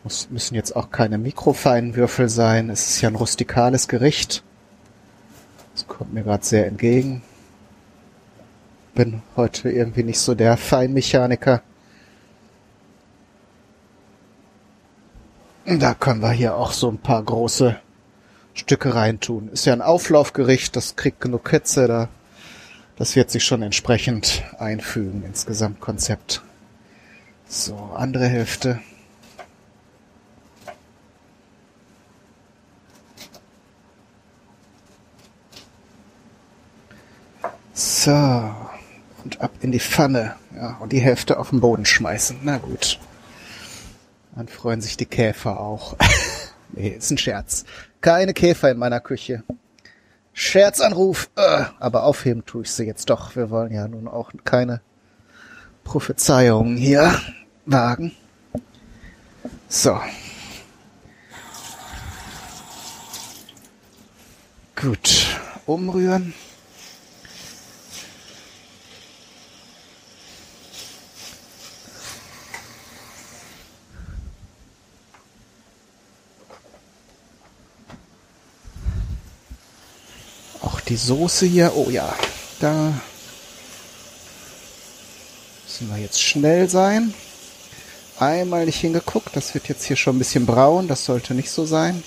Muss, 0.05 0.29
müssen 0.31 0.55
jetzt 0.55 0.75
auch 0.75 0.91
keine 0.91 1.19
mikrofeinen 1.19 1.95
Würfel 1.95 2.29
sein. 2.29 2.71
Es 2.71 2.89
ist 2.89 3.01
ja 3.01 3.09
ein 3.09 3.15
rustikales 3.17 3.87
Gericht. 3.87 4.43
Das 5.75 5.87
kommt 5.87 6.13
mir 6.13 6.23
gerade 6.23 6.45
sehr 6.45 6.67
entgegen. 6.67 7.23
Bin 8.95 9.23
heute 9.37 9.71
irgendwie 9.71 10.03
nicht 10.03 10.19
so 10.19 10.35
der 10.35 10.57
Feinmechaniker. 10.57 11.63
Da 15.65 15.95
können 15.95 16.21
wir 16.21 16.33
hier 16.33 16.57
auch 16.57 16.73
so 16.73 16.89
ein 16.89 16.99
paar 16.99 17.23
große 17.23 17.77
Stücke 18.53 18.95
reintun. 18.95 19.49
Ist 19.49 19.65
ja 19.65 19.73
ein 19.73 19.83
Auflaufgericht, 19.83 20.75
das 20.75 20.97
kriegt 20.97 21.21
genug 21.21 21.49
Hitze, 21.51 21.87
da, 21.87 22.09
das 22.97 23.15
wird 23.15 23.31
sich 23.31 23.45
schon 23.45 23.63
entsprechend 23.63 24.43
einfügen 24.59 25.23
ins 25.25 25.47
Gesamtkonzept. 25.47 26.43
So, 27.47 27.77
andere 27.95 28.27
Hälfte. 28.27 28.81
So, 37.73 38.11
und 39.25 39.41
ab 39.41 39.53
in 39.61 39.71
die 39.71 39.81
Pfanne. 39.81 40.35
Ja, 40.57 40.77
und 40.81 40.93
die 40.93 41.01
Hälfte 41.01 41.39
auf 41.39 41.51
den 41.51 41.61
Boden 41.61 41.85
schmeißen. 41.85 42.41
Na 42.43 42.59
gut. 42.59 42.99
Dann 44.35 44.49
freuen 44.49 44.81
sich 44.81 44.97
die 44.97 45.07
Käfer 45.07 45.61
auch. 45.61 45.97
nee, 46.73 46.89
ist 46.89 47.11
ein 47.11 47.19
Scherz. 47.19 47.65
Keine 48.01 48.33
Käfer 48.35 48.71
in 48.71 48.79
meiner 48.79 49.01
Küche. 49.01 49.43
Scherzanruf. 50.33 51.31
Äh, 51.37 51.65
aber 51.79 52.05
aufheben 52.05 52.45
tue 52.47 52.63
ich 52.63 52.71
sie 52.71 52.85
jetzt 52.85 53.11
doch. 53.11 53.37
Wir 53.37 53.51
wollen 53.51 53.73
ja 53.73 53.87
nun 53.89 54.09
auch 54.09 54.33
keine 54.45 54.81
Prophezeiungen 55.85 56.77
hier 56.77 57.15
wagen. 57.67 58.13
So. 59.69 60.01
Gut. 64.77 65.27
Umrühren. 65.67 66.35
Die 80.93 80.97
Soße 80.97 81.47
hier. 81.47 81.73
Oh 81.75 81.89
ja, 81.89 82.15
da 82.61 82.93
müssen 85.65 85.91
wir 85.91 85.97
jetzt 86.03 86.23
schnell 86.23 86.69
sein. 86.69 87.15
Einmal 88.19 88.67
nicht 88.67 88.79
hingeguckt. 88.81 89.35
Das 89.35 89.55
wird 89.55 89.69
jetzt 89.69 89.87
hier 89.87 89.97
schon 89.97 90.17
ein 90.17 90.19
bisschen 90.19 90.45
braun. 90.45 90.89
Das 90.89 91.07
sollte 91.07 91.33
nicht 91.33 91.51
so 91.51 91.65
sein. 91.65 92.05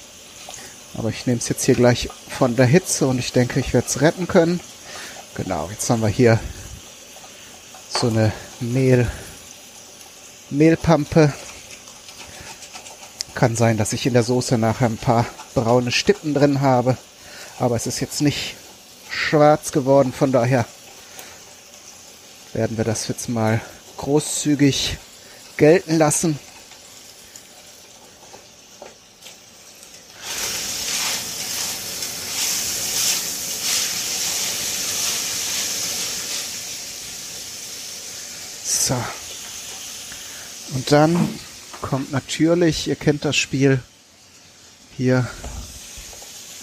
Aber 0.93 1.09
ich 1.09 1.25
nehme 1.25 1.39
es 1.39 1.49
jetzt 1.49 1.65
hier 1.65 1.73
gleich 1.73 2.09
von 2.29 2.55
der 2.55 2.67
Hitze 2.67 3.07
und 3.07 3.17
ich 3.17 3.31
denke, 3.31 3.59
ich 3.59 3.73
werde 3.73 3.87
es 3.87 4.01
retten 4.01 4.27
können. 4.27 4.59
Genau, 5.33 5.67
jetzt 5.71 5.89
haben 5.89 6.03
wir 6.03 6.07
hier 6.07 6.39
so 7.89 8.09
eine 8.09 8.31
Mehl, 8.59 9.09
Mehlpampe. 10.51 11.33
Kann 13.33 13.55
sein, 13.55 13.77
dass 13.77 13.93
ich 13.93 14.05
in 14.05 14.13
der 14.13 14.21
Soße 14.21 14.59
nachher 14.59 14.89
ein 14.89 14.97
paar 14.97 15.25
braune 15.55 15.91
Stippen 15.91 16.35
drin 16.35 16.61
habe. 16.61 16.97
Aber 17.57 17.75
es 17.75 17.87
ist 17.87 17.99
jetzt 17.99 18.21
nicht 18.21 18.55
schwarz 19.15 19.71
geworden. 19.71 20.13
Von 20.13 20.31
daher 20.31 20.65
werden 22.53 22.77
wir 22.77 22.83
das 22.83 23.07
jetzt 23.07 23.29
mal 23.29 23.61
großzügig 23.97 24.97
gelten 25.57 25.97
lassen. 25.97 26.39
So. 38.63 38.95
Und 40.75 40.91
dann 40.91 41.39
kommt 41.81 42.11
natürlich, 42.11 42.87
ihr 42.87 42.95
kennt 42.95 43.25
das 43.25 43.35
Spiel, 43.35 43.79
hier 44.95 45.27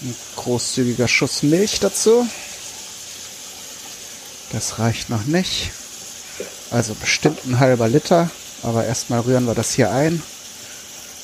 ein 0.02 0.14
großzügiger 0.36 1.08
Schuss 1.08 1.42
Milch 1.42 1.80
dazu. 1.80 2.26
Das 4.52 4.78
reicht 4.78 5.08
noch 5.08 5.24
nicht. 5.24 5.70
Also 6.70 6.94
bestimmt 6.94 7.44
ein 7.46 7.58
halber 7.58 7.88
Liter. 7.88 8.30
Aber 8.62 8.84
erstmal 8.84 9.20
rühren 9.20 9.46
wir 9.46 9.54
das 9.54 9.72
hier 9.72 9.90
ein. 9.90 10.22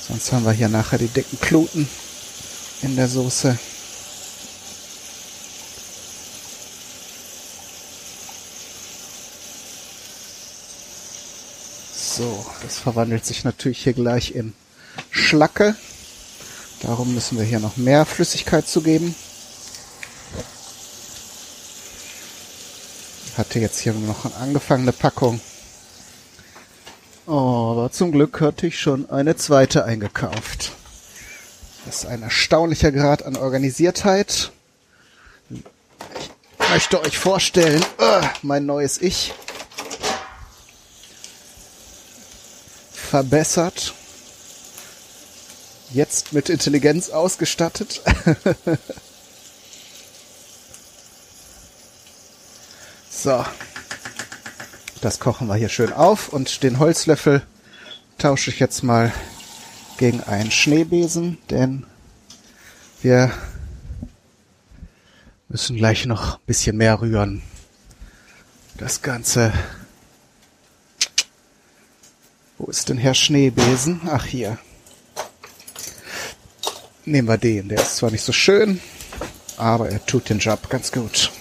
Sonst 0.09 0.33
haben 0.33 0.45
wir 0.45 0.53
hier 0.53 0.69
nachher 0.69 0.99
die 0.99 1.09
dicken 1.09 1.39
Kluten 1.41 1.89
in 2.83 2.97
der 2.97 3.09
Soße. 3.09 3.59
So, 11.95 12.47
das 12.63 12.79
verwandelt 12.79 13.25
sich 13.25 13.45
natürlich 13.45 13.85
hier 13.85 13.93
gleich 13.93 14.35
in 14.35 14.55
Schlacke. 15.11 15.77
Darum 16.81 17.15
müssen 17.15 17.39
wir 17.39 17.45
hier 17.45 17.61
noch 17.61 17.77
mehr 17.77 18.07
Flüssigkeit 18.07 18.67
zugeben. 18.67 19.15
Hatte 23.39 23.61
jetzt 23.61 23.79
hier 23.79 23.93
noch 23.93 24.25
eine 24.25 24.35
angefangene 24.35 24.91
Packung. 24.91 25.41
Oh, 27.25 27.71
aber 27.71 27.93
zum 27.93 28.11
Glück 28.11 28.41
hatte 28.41 28.67
ich 28.67 28.81
schon 28.81 29.09
eine 29.11 29.37
zweite 29.37 29.85
eingekauft. 29.85 30.73
Das 31.87 31.99
ist 31.99 32.07
ein 32.07 32.23
erstaunlicher 32.25 32.91
Grad 32.91 33.23
an 33.23 33.37
Organisiertheit. 33.37 34.51
Ich 35.51 36.69
möchte 36.69 37.01
euch 37.01 37.17
vorstellen, 37.17 37.81
uh, 38.01 38.27
mein 38.43 38.67
neues 38.67 39.01
Ich. 39.01 39.33
Verbessert. 42.93 43.95
Jetzt 45.93 46.33
mit 46.33 46.49
Intelligenz 46.49 47.11
ausgestattet. 47.11 48.03
so. 53.19 53.45
Das 55.01 55.21
kochen 55.21 55.49
wir 55.49 55.57
hier 55.57 55.69
schön 55.69 55.93
auf 55.93 56.33
und 56.33 56.63
den 56.63 56.79
Holzlöffel 56.79 57.43
tausche 58.19 58.51
ich 58.51 58.59
jetzt 58.59 58.83
mal 58.83 59.13
gegen 59.97 60.23
einen 60.23 60.51
Schneebesen, 60.51 61.39
denn 61.51 61.85
wir 63.03 63.33
müssen 65.49 65.77
gleich 65.77 66.07
noch 66.07 66.35
ein 66.35 66.47
bisschen 66.47 66.77
mehr 66.77 67.01
rühren. 67.01 67.43
Das 68.77 69.03
Ganze. 69.03 69.53
Wo 72.59 72.67
ist 72.67 72.89
denn 72.89 72.99
Herr 72.99 73.15
Schneebesen? 73.15 74.01
Ach, 74.07 74.25
hier. 74.25 74.59
Nehmen 77.05 77.29
wir 77.29 77.39
den. 77.39 77.69
Der 77.69 77.81
ist 77.81 77.97
zwar 77.97 78.11
nicht 78.11 78.25
so 78.25 78.33
schön, 78.33 78.81
aber 79.57 79.89
er 79.89 80.05
tut 80.05 80.29
den 80.29 80.39
Job 80.39 80.69
ganz 80.69 80.93
gut. 80.93 81.33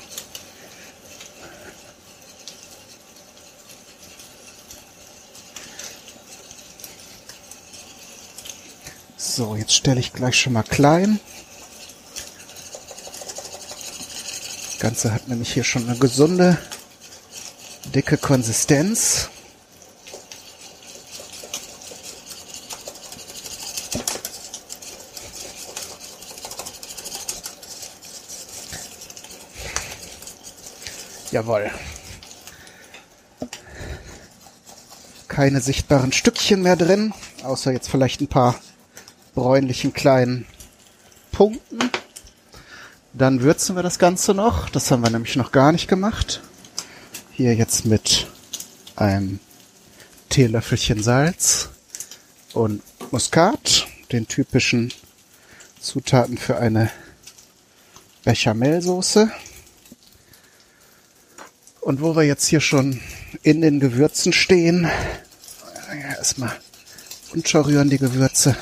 So, 9.38 9.56
jetzt 9.56 9.76
stelle 9.76 10.00
ich 10.00 10.14
gleich 10.14 10.42
schon 10.42 10.54
mal 10.54 10.64
klein. 10.64 11.20
Das 14.66 14.80
Ganze 14.80 15.14
hat 15.14 15.28
nämlich 15.28 15.54
hier 15.54 15.64
schon 15.64 15.88
eine 15.88 15.96
gesunde, 15.96 16.58
dicke 17.94 18.18
Konsistenz. 18.18 19.30
Jawohl. 31.30 31.70
Keine 35.28 35.62
sichtbaren 35.62 36.12
Stückchen 36.12 36.64
mehr 36.64 36.76
drin, 36.76 37.14
außer 37.44 37.72
jetzt 37.72 37.88
vielleicht 37.88 38.20
ein 38.22 38.28
paar 38.28 38.56
bräunlichen 39.38 39.94
kleinen 39.94 40.48
Punkten. 41.32 41.92
Dann 43.14 43.42
würzen 43.42 43.76
wir 43.76 43.84
das 43.84 44.00
Ganze 44.00 44.34
noch. 44.34 44.68
Das 44.68 44.90
haben 44.90 45.04
wir 45.04 45.12
nämlich 45.12 45.36
noch 45.36 45.52
gar 45.52 45.72
nicht 45.72 45.88
gemacht. 45.88 46.42
Hier 47.34 47.54
jetzt 47.54 47.86
mit 47.86 48.26
einem 48.96 49.40
Teelöffelchen 50.30 51.04
Salz 51.04 51.70
und 52.54 52.82
Muskat, 53.12 53.86
den 54.12 54.28
typischen 54.28 54.92
Zutaten 55.80 56.40
für 56.40 56.58
eine 56.58 56.90
Bechamelsoße. 58.24 59.30
Und 61.82 62.02
wo 62.02 62.16
wir 62.16 62.24
jetzt 62.24 62.48
hier 62.48 62.60
schon 62.60 63.02
in 63.44 63.62
den 63.62 63.80
Gewürzen 63.80 64.34
stehen, 64.34 64.90
erstmal 66.18 66.54
unterrühren 67.34 67.92
die 67.92 68.00
Gewürze. 68.00 68.58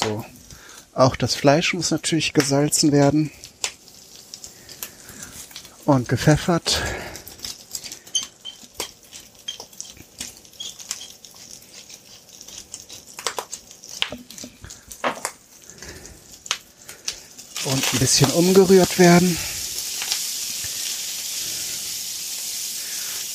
So. 0.00 0.24
Auch 0.94 1.16
das 1.16 1.34
Fleisch 1.34 1.74
muss 1.74 1.90
natürlich 1.90 2.32
gesalzen 2.32 2.92
werden 2.92 3.32
und 5.86 6.08
gepfeffert. 6.08 6.82
Und 17.64 17.94
ein 17.94 17.98
bisschen 17.98 18.30
umgerührt 18.30 18.98
werden. 18.98 19.36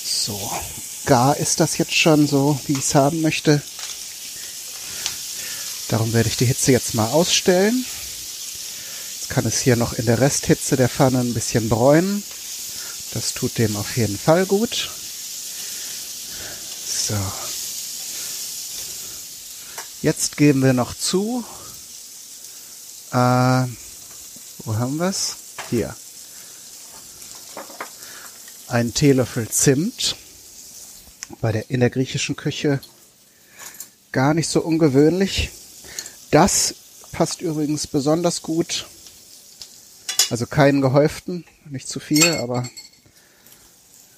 So, 0.06 0.52
gar 1.06 1.36
ist 1.38 1.60
das 1.60 1.78
jetzt 1.78 1.94
schon 1.94 2.26
so, 2.28 2.60
wie 2.68 2.74
ich 2.74 2.80
es 2.80 2.96
haben 2.96 3.22
möchte. 3.22 3.62
Darum 5.94 6.12
werde 6.12 6.28
ich 6.28 6.38
die 6.38 6.48
Hitze 6.48 6.72
jetzt 6.72 6.96
mal 6.96 7.12
ausstellen. 7.12 7.86
Jetzt 9.14 9.30
kann 9.30 9.46
es 9.46 9.62
hier 9.62 9.76
noch 9.76 9.94
in 9.94 10.08
der 10.08 10.20
Resthitze 10.20 10.76
der 10.76 10.90
Pfanne 10.90 11.20
ein 11.20 11.36
bisschen 11.36 11.70
bräunen. 11.70 12.24
Das 13.14 13.36
tut 13.36 13.60
dem 13.60 13.76
auf 13.76 13.96
jeden 13.96 14.18
Fall 14.18 14.48
gut. 14.48 14.90
So. 16.88 17.14
Jetzt 20.02 20.36
geben 20.36 20.64
wir 20.64 20.74
noch 20.74 20.98
zu. 20.98 21.46
Äh, 23.12 23.68
wo 24.66 24.76
haben 24.76 24.98
wir 24.98 25.10
es? 25.10 25.36
Hier. 25.70 25.96
Ein 28.68 28.96
Teelöffel 28.96 29.48
Zimt. 29.48 30.16
Bei 31.40 31.52
der, 31.52 31.70
in 31.70 31.82
der 31.82 31.92
griechischen 31.92 32.36
Küche 32.36 32.82
gar 34.12 34.34
nicht 34.34 34.50
so 34.50 34.60
ungewöhnlich. 34.60 35.52
Das 36.34 36.74
passt 37.12 37.42
übrigens 37.42 37.86
besonders 37.86 38.42
gut. 38.42 38.88
Also 40.32 40.48
keinen 40.48 40.82
gehäuften, 40.82 41.46
nicht 41.70 41.88
zu 41.88 42.00
viel, 42.00 42.26
aber 42.38 42.68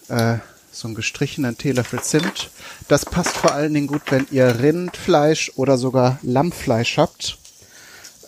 äh, 0.08 0.38
so 0.71 0.88
einen 0.88 0.95
gestrichenen 0.95 1.58
Teelöffel 1.58 2.01
Zimt. 2.01 2.51
Das 2.88 3.04
passt 3.04 3.36
vor 3.36 3.51
allen 3.51 3.73
Dingen 3.73 3.88
gut, 3.88 4.04
wenn 4.12 4.28
ihr 4.32 4.62
Rindfleisch 4.62 5.51
oder 5.58 5.78
sogar 5.78 6.17
Lammfleisch 6.21 6.97
habt. 6.97 7.38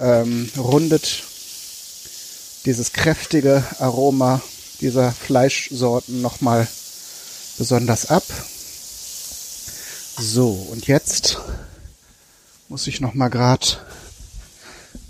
Ähm, 0.01 0.51
rundet 0.57 1.23
dieses 2.65 2.91
kräftige 2.91 3.63
Aroma 3.79 4.41
dieser 4.81 5.13
Fleischsorten 5.13 6.21
nochmal 6.21 6.67
besonders 7.57 8.09
ab. 8.09 8.25
So, 10.19 10.49
und 10.71 10.87
jetzt 10.87 11.39
muss 12.69 12.87
ich 12.87 12.99
nochmal 12.99 13.29
grad 13.29 13.85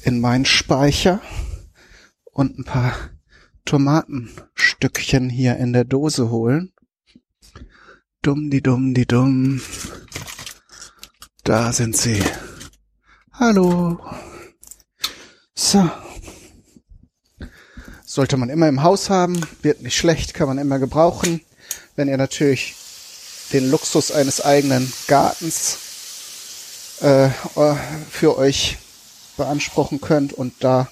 in 0.04 0.20
meinen 0.20 0.46
Speicher 0.46 1.22
und 2.26 2.60
ein 2.60 2.63
paar 2.63 2.93
Tomatenstückchen 3.65 5.30
hier 5.30 5.58
in 5.58 5.74
der 5.74 5.84
Dose 5.84 6.30
holen. 6.30 6.72
Dumm, 8.22 8.50
die 8.50 8.62
dumm, 8.62 8.93
die 8.93 9.06
dumm. 9.06 9.62
Da 11.43 11.74
sind 11.74 11.98
sie. 11.98 12.24
Hallo. 13.34 14.00
So. 15.56 15.89
Sollte 18.06 18.38
man 18.38 18.50
immer 18.50 18.67
im 18.67 18.84
Haus 18.84 19.10
haben, 19.10 19.39
wird 19.62 19.82
nicht 19.82 19.98
schlecht, 19.98 20.34
kann 20.34 20.48
man 20.48 20.58
immer 20.58 20.80
gebrauchen. 20.80 21.41
Wenn 21.96 22.08
ihr 22.08 22.17
natürlich 22.17 22.76
den 23.52 23.70
Luxus 23.70 24.12
eines 24.12 24.41
eigenen 24.41 24.91
Gartens 25.08 25.87
äh, 27.02 27.30
für 28.10 28.38
euch 28.38 28.78
beanspruchen 29.38 30.02
könnt 30.02 30.34
und 30.34 30.54
da 30.60 30.90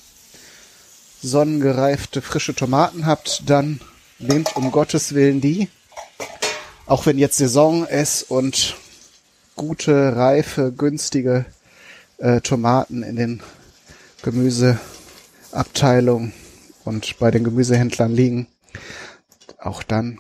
sonnengereifte 1.22 2.22
frische 2.22 2.54
Tomaten 2.54 3.06
habt, 3.06 3.44
dann 3.48 3.82
nehmt 4.20 4.56
um 4.56 4.72
Gottes 4.72 5.16
Willen 5.16 5.42
die. 5.42 5.68
Auch 6.86 7.08
wenn 7.08 7.18
jetzt 7.18 7.38
Saison 7.38 7.88
ist 7.88 8.30
und 8.30 8.76
gute, 9.56 10.16
reife, 10.16 10.72
günstige 10.72 11.46
äh, 12.18 12.42
Tomaten 12.42 13.02
in 13.02 13.16
den 13.16 13.42
Gemüseabteilungen 14.22 16.34
und 16.84 17.18
bei 17.20 17.32
den 17.32 17.44
Gemüsehändlern 17.44 18.14
liegen, 18.14 18.46
auch 19.58 19.82
dann 19.82 20.20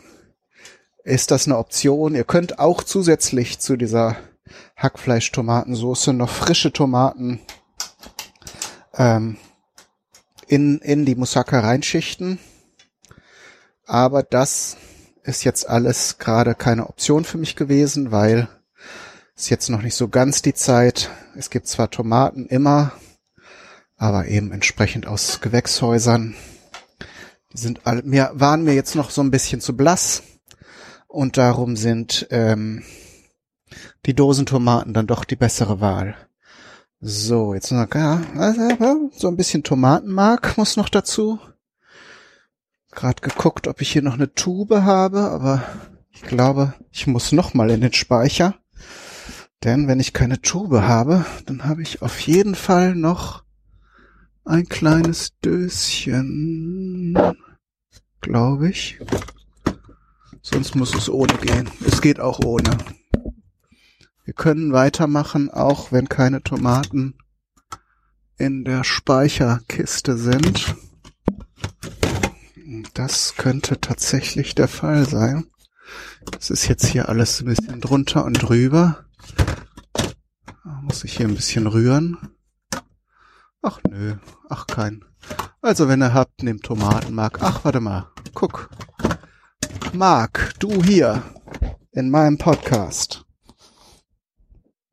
ist 1.03 1.29
das 1.29 1.45
eine 1.45 1.59
Option. 1.59 2.15
Ihr 2.15 2.23
könnt 2.23 2.57
auch 2.57 2.83
zusätzlich 2.83 3.59
zu 3.59 3.77
dieser 3.77 4.17
Hackfleisch-Tomatensoße 4.77 6.13
noch 6.13 6.29
frische 6.29 6.71
Tomaten 6.71 7.39
ähm, 8.93 9.37
in, 10.47 10.79
in 10.79 11.05
die 11.05 11.15
Moussaka 11.15 11.59
reinschichten. 11.59 12.39
Aber 13.85 14.23
das 14.23 14.77
ist 15.23 15.43
jetzt 15.43 15.67
alles 15.67 16.17
gerade 16.17 16.55
keine 16.55 16.87
Option 16.87 17.25
für 17.25 17.37
mich 17.37 17.55
gewesen, 17.55 18.11
weil 18.11 18.47
es 19.35 19.49
jetzt 19.49 19.69
noch 19.69 19.81
nicht 19.81 19.95
so 19.95 20.07
ganz 20.07 20.41
die 20.41 20.53
Zeit. 20.53 21.09
Es 21.35 21.49
gibt 21.49 21.67
zwar 21.67 21.89
Tomaten 21.89 22.45
immer, 22.45 22.93
aber 23.97 24.27
eben 24.27 24.51
entsprechend 24.51 25.07
aus 25.07 25.41
Gewächshäusern. 25.41 26.35
Die 27.53 27.57
sind 27.57 27.85
alle, 27.85 28.03
mir, 28.03 28.31
waren 28.33 28.63
mir 28.63 28.73
jetzt 28.73 28.95
noch 28.95 29.09
so 29.09 29.21
ein 29.21 29.31
bisschen 29.31 29.61
zu 29.61 29.75
blass. 29.75 30.23
Und 31.07 31.37
darum 31.37 31.77
sind 31.77 32.27
ähm, 32.29 32.83
die 34.05 34.13
Dosentomaten 34.13 34.93
dann 34.93 35.07
doch 35.07 35.23
die 35.23 35.35
bessere 35.35 35.81
Wahl. 35.81 36.15
So, 37.01 37.53
jetzt 37.53 37.71
noch, 37.71 37.87
ja, 37.93 38.21
also, 38.35 39.11
so 39.15 39.27
ein 39.27 39.37
bisschen 39.37 39.63
Tomatenmark 39.63 40.57
muss 40.57 40.77
noch 40.77 40.89
dazu. 40.89 41.39
Gerade 42.91 43.21
geguckt, 43.21 43.67
ob 43.67 43.81
ich 43.81 43.91
hier 43.91 44.01
noch 44.01 44.13
eine 44.13 44.33
Tube 44.33 44.81
habe, 44.81 45.19
aber 45.19 45.63
ich 46.11 46.21
glaube, 46.21 46.73
ich 46.91 47.07
muss 47.07 47.31
noch 47.31 47.53
mal 47.53 47.69
in 47.69 47.81
den 47.81 47.93
Speicher. 47.93 48.55
Denn 49.63 49.87
wenn 49.87 49.99
ich 49.99 50.13
keine 50.13 50.41
Tube 50.41 50.81
habe, 50.81 51.25
dann 51.45 51.65
habe 51.65 51.81
ich 51.81 52.01
auf 52.01 52.19
jeden 52.21 52.55
Fall 52.55 52.95
noch 52.95 53.43
ein 54.45 54.67
kleines 54.67 55.37
Döschen, 55.39 57.17
glaube 58.21 58.69
ich. 58.69 58.99
Sonst 60.41 60.75
muss 60.75 60.93
es 60.93 61.09
ohne 61.09 61.33
gehen. 61.33 61.69
Es 61.85 62.01
geht 62.01 62.19
auch 62.19 62.39
ohne. 62.45 62.77
Wir 64.25 64.33
können 64.33 64.73
weitermachen, 64.73 65.51
auch 65.51 65.91
wenn 65.91 66.09
keine 66.09 66.41
Tomaten 66.41 67.15
in 68.37 68.65
der 68.65 68.83
Speicherkiste 68.83 70.17
sind. 70.17 70.75
Das 72.95 73.35
könnte 73.37 73.79
tatsächlich 73.79 74.55
der 74.55 74.67
Fall 74.67 75.07
sein. 75.07 75.45
Das 76.31 76.49
ist 76.49 76.67
jetzt 76.67 76.87
hier 76.87 77.07
alles 77.07 77.41
ein 77.41 77.45
bisschen 77.45 77.81
drunter 77.81 78.25
und 78.25 78.33
drüber. 78.33 79.05
Da 80.63 80.81
muss 80.81 81.03
ich 81.03 81.17
hier 81.17 81.27
ein 81.27 81.35
bisschen 81.35 81.67
rühren. 81.67 82.17
Ach 83.61 83.79
nö, 83.87 84.15
ach 84.49 84.65
kein. 84.65 85.05
Also 85.61 85.87
wenn 85.87 86.01
ihr 86.01 86.15
habt, 86.15 86.41
nehmt 86.41 86.63
Tomatenmark. 86.63 87.39
Ach, 87.41 87.63
warte 87.63 87.79
mal, 87.79 88.11
guck. 88.33 88.69
Mark, 89.93 90.53
du 90.57 90.83
hier 90.83 91.21
in 91.91 92.09
meinem 92.09 92.39
Podcast. 92.39 93.24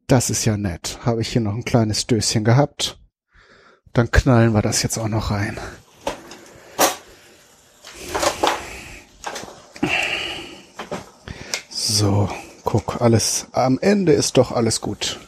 Das 0.07 0.31
ist 0.31 0.45
ja 0.45 0.57
nett. 0.57 0.99
Habe 1.05 1.23
ich 1.23 1.29
hier 1.29 1.41
noch 1.41 1.55
ein 1.55 1.65
kleines 1.65 2.07
Döschen 2.07 2.45
gehabt. 2.45 2.99
Dann 3.93 4.11
knallen 4.11 4.53
wir 4.53 4.63
das 4.63 4.83
jetzt 4.83 4.99
auch 4.99 5.09
noch 5.09 5.31
rein. 5.31 5.59
So, 11.71 12.31
guck, 12.65 13.01
alles, 13.01 13.47
am 13.53 13.79
Ende 13.81 14.13
ist 14.13 14.39
doch 14.39 14.53
alles 14.53 14.81
gut. 14.81 15.21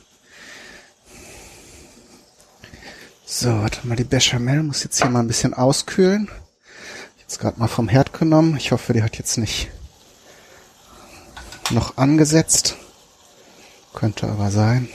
So, 3.26 3.50
warte 3.60 3.86
mal, 3.86 3.96
die 3.96 4.04
Bechamel 4.04 4.62
muss 4.62 4.84
jetzt 4.84 5.00
hier 5.00 5.10
mal 5.10 5.20
ein 5.20 5.26
bisschen 5.26 5.54
auskühlen. 5.54 6.30
Jetzt 7.18 7.38
gerade 7.38 7.58
mal 7.58 7.68
vom 7.68 7.88
Herd 7.88 8.12
genommen. 8.12 8.56
Ich 8.56 8.72
hoffe, 8.72 8.92
die 8.92 9.02
hat 9.02 9.18
jetzt 9.18 9.36
nicht 9.38 9.68
noch 11.70 11.96
angesetzt. 11.96 12.76
Könnte 13.94 14.28
aber 14.28 14.50
sein. 14.50 14.88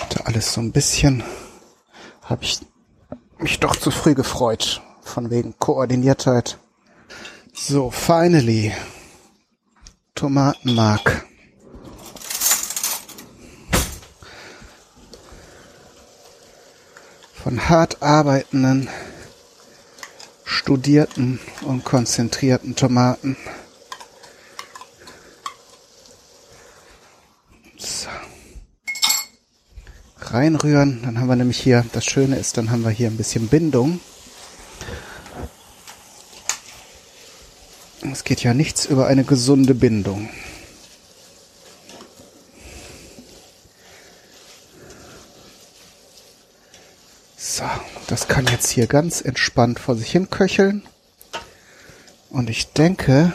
Hatte 0.00 0.26
alles 0.26 0.54
so 0.54 0.60
ein 0.60 0.72
bisschen, 0.72 1.22
habe 2.22 2.44
ich 2.44 2.60
mich 3.38 3.58
doch 3.60 3.76
zu 3.76 3.90
früh 3.90 4.14
gefreut, 4.14 4.80
von 5.02 5.30
wegen 5.30 5.58
Koordiniertheit. 5.58 6.58
So, 7.52 7.90
finally. 7.90 8.72
Tomatenmark. 10.14 11.26
Von 17.34 17.68
hart 17.68 18.02
arbeitenden, 18.02 18.88
studierten 20.44 21.40
und 21.62 21.84
konzentrierten 21.84 22.76
Tomaten. 22.76 23.36
Reinrühren. 30.32 31.00
Dann 31.02 31.18
haben 31.18 31.28
wir 31.28 31.36
nämlich 31.36 31.60
hier, 31.60 31.84
das 31.92 32.04
Schöne 32.04 32.36
ist, 32.36 32.56
dann 32.56 32.70
haben 32.70 32.84
wir 32.84 32.90
hier 32.90 33.08
ein 33.08 33.16
bisschen 33.16 33.48
Bindung. 33.48 34.00
Es 38.10 38.24
geht 38.24 38.42
ja 38.42 38.52
nichts 38.52 38.84
über 38.84 39.06
eine 39.06 39.24
gesunde 39.24 39.74
Bindung. 39.74 40.28
So, 47.36 47.64
das 48.08 48.28
kann 48.28 48.46
jetzt 48.46 48.70
hier 48.70 48.86
ganz 48.86 49.20
entspannt 49.20 49.78
vor 49.78 49.94
sich 49.96 50.10
hin 50.10 50.30
köcheln. 50.30 50.82
Und 52.30 52.50
ich 52.50 52.72
denke, 52.72 53.32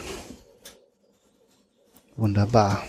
wunderbar. 2.15 2.83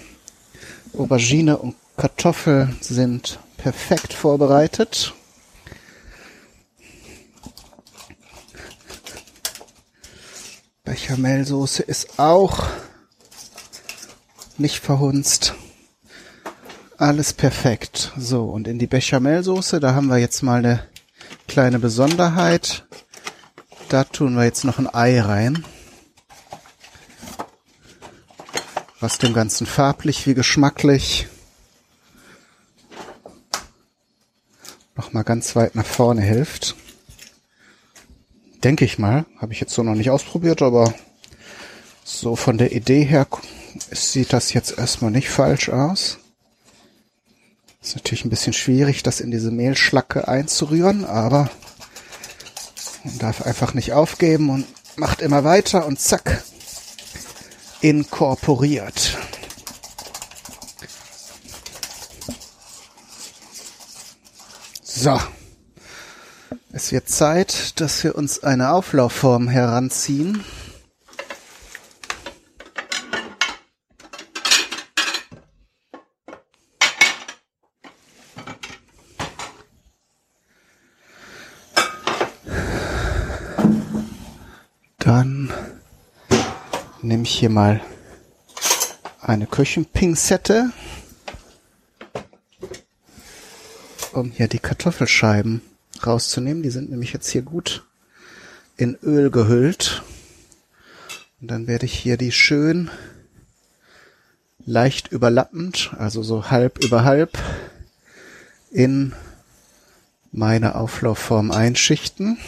Aubergine 0.96 1.58
und 1.58 1.76
Kartoffel 1.96 2.74
sind 2.80 3.38
perfekt 3.58 4.14
vorbereitet. 4.14 5.12
Bechamelsoße 10.84 11.82
ist 11.82 12.18
auch 12.18 12.66
nicht 14.56 14.78
verhunzt. 14.82 15.54
Alles 16.96 17.34
perfekt. 17.34 18.12
So, 18.16 18.44
und 18.44 18.66
in 18.66 18.78
die 18.78 18.86
Bechamelsoße, 18.86 19.80
da 19.80 19.94
haben 19.94 20.06
wir 20.06 20.16
jetzt 20.16 20.42
mal 20.42 20.58
eine 20.58 20.82
kleine 21.46 21.78
Besonderheit. 21.78 22.86
Da 23.90 24.04
tun 24.04 24.34
wir 24.34 24.44
jetzt 24.44 24.64
noch 24.64 24.78
ein 24.78 24.92
Ei 24.92 25.20
rein. 25.20 25.64
Was 29.00 29.18
dem 29.18 29.34
Ganzen 29.34 29.66
farblich 29.66 30.26
wie 30.26 30.34
geschmacklich 30.34 31.28
noch 35.08 35.14
mal 35.14 35.22
ganz 35.22 35.56
weit 35.56 35.74
nach 35.74 35.86
vorne 35.86 36.20
hilft. 36.20 36.76
Denke 38.62 38.84
ich 38.84 38.98
mal. 38.98 39.24
Habe 39.38 39.54
ich 39.54 39.60
jetzt 39.60 39.72
so 39.72 39.82
noch 39.82 39.94
nicht 39.94 40.10
ausprobiert, 40.10 40.60
aber 40.60 40.92
so 42.04 42.36
von 42.36 42.58
der 42.58 42.72
Idee 42.72 43.04
her 43.04 43.26
sieht 43.90 44.34
das 44.34 44.52
jetzt 44.52 44.76
erstmal 44.76 45.10
nicht 45.10 45.30
falsch 45.30 45.70
aus. 45.70 46.18
Ist 47.82 47.96
natürlich 47.96 48.26
ein 48.26 48.30
bisschen 48.30 48.52
schwierig, 48.52 49.02
das 49.02 49.20
in 49.20 49.30
diese 49.30 49.50
Mehlschlacke 49.50 50.28
einzurühren, 50.28 51.06
aber 51.06 51.48
Man 53.04 53.18
darf 53.18 53.42
einfach 53.42 53.72
nicht 53.72 53.94
aufgeben 53.94 54.50
und 54.50 54.66
macht 54.96 55.22
immer 55.22 55.42
weiter 55.44 55.86
und 55.86 55.98
zack, 55.98 56.42
inkorporiert. 57.80 59.16
So. 65.00 65.16
Es 66.72 66.90
wird 66.90 67.08
Zeit, 67.08 67.80
dass 67.80 68.02
wir 68.02 68.16
uns 68.16 68.42
eine 68.42 68.72
Auflaufform 68.72 69.46
heranziehen. 69.46 70.44
Dann 84.98 85.52
nehme 87.02 87.22
ich 87.22 87.38
hier 87.38 87.50
mal 87.50 87.80
eine 89.20 89.46
Küchenpinzette, 89.46 90.72
um 94.18 94.30
hier 94.30 94.48
die 94.48 94.58
Kartoffelscheiben 94.58 95.62
rauszunehmen. 96.06 96.62
Die 96.62 96.70
sind 96.70 96.90
nämlich 96.90 97.12
jetzt 97.12 97.28
hier 97.28 97.42
gut 97.42 97.84
in 98.76 98.96
Öl 99.02 99.30
gehüllt. 99.30 100.02
Und 101.40 101.50
dann 101.50 101.66
werde 101.66 101.86
ich 101.86 101.94
hier 101.94 102.16
die 102.16 102.32
schön 102.32 102.90
leicht 104.64 105.08
überlappend, 105.08 105.94
also 105.96 106.22
so 106.22 106.50
halb 106.50 106.84
über 106.84 107.04
halb, 107.04 107.38
in 108.70 109.14
meine 110.30 110.74
Auflaufform 110.74 111.50
einschichten. 111.50 112.38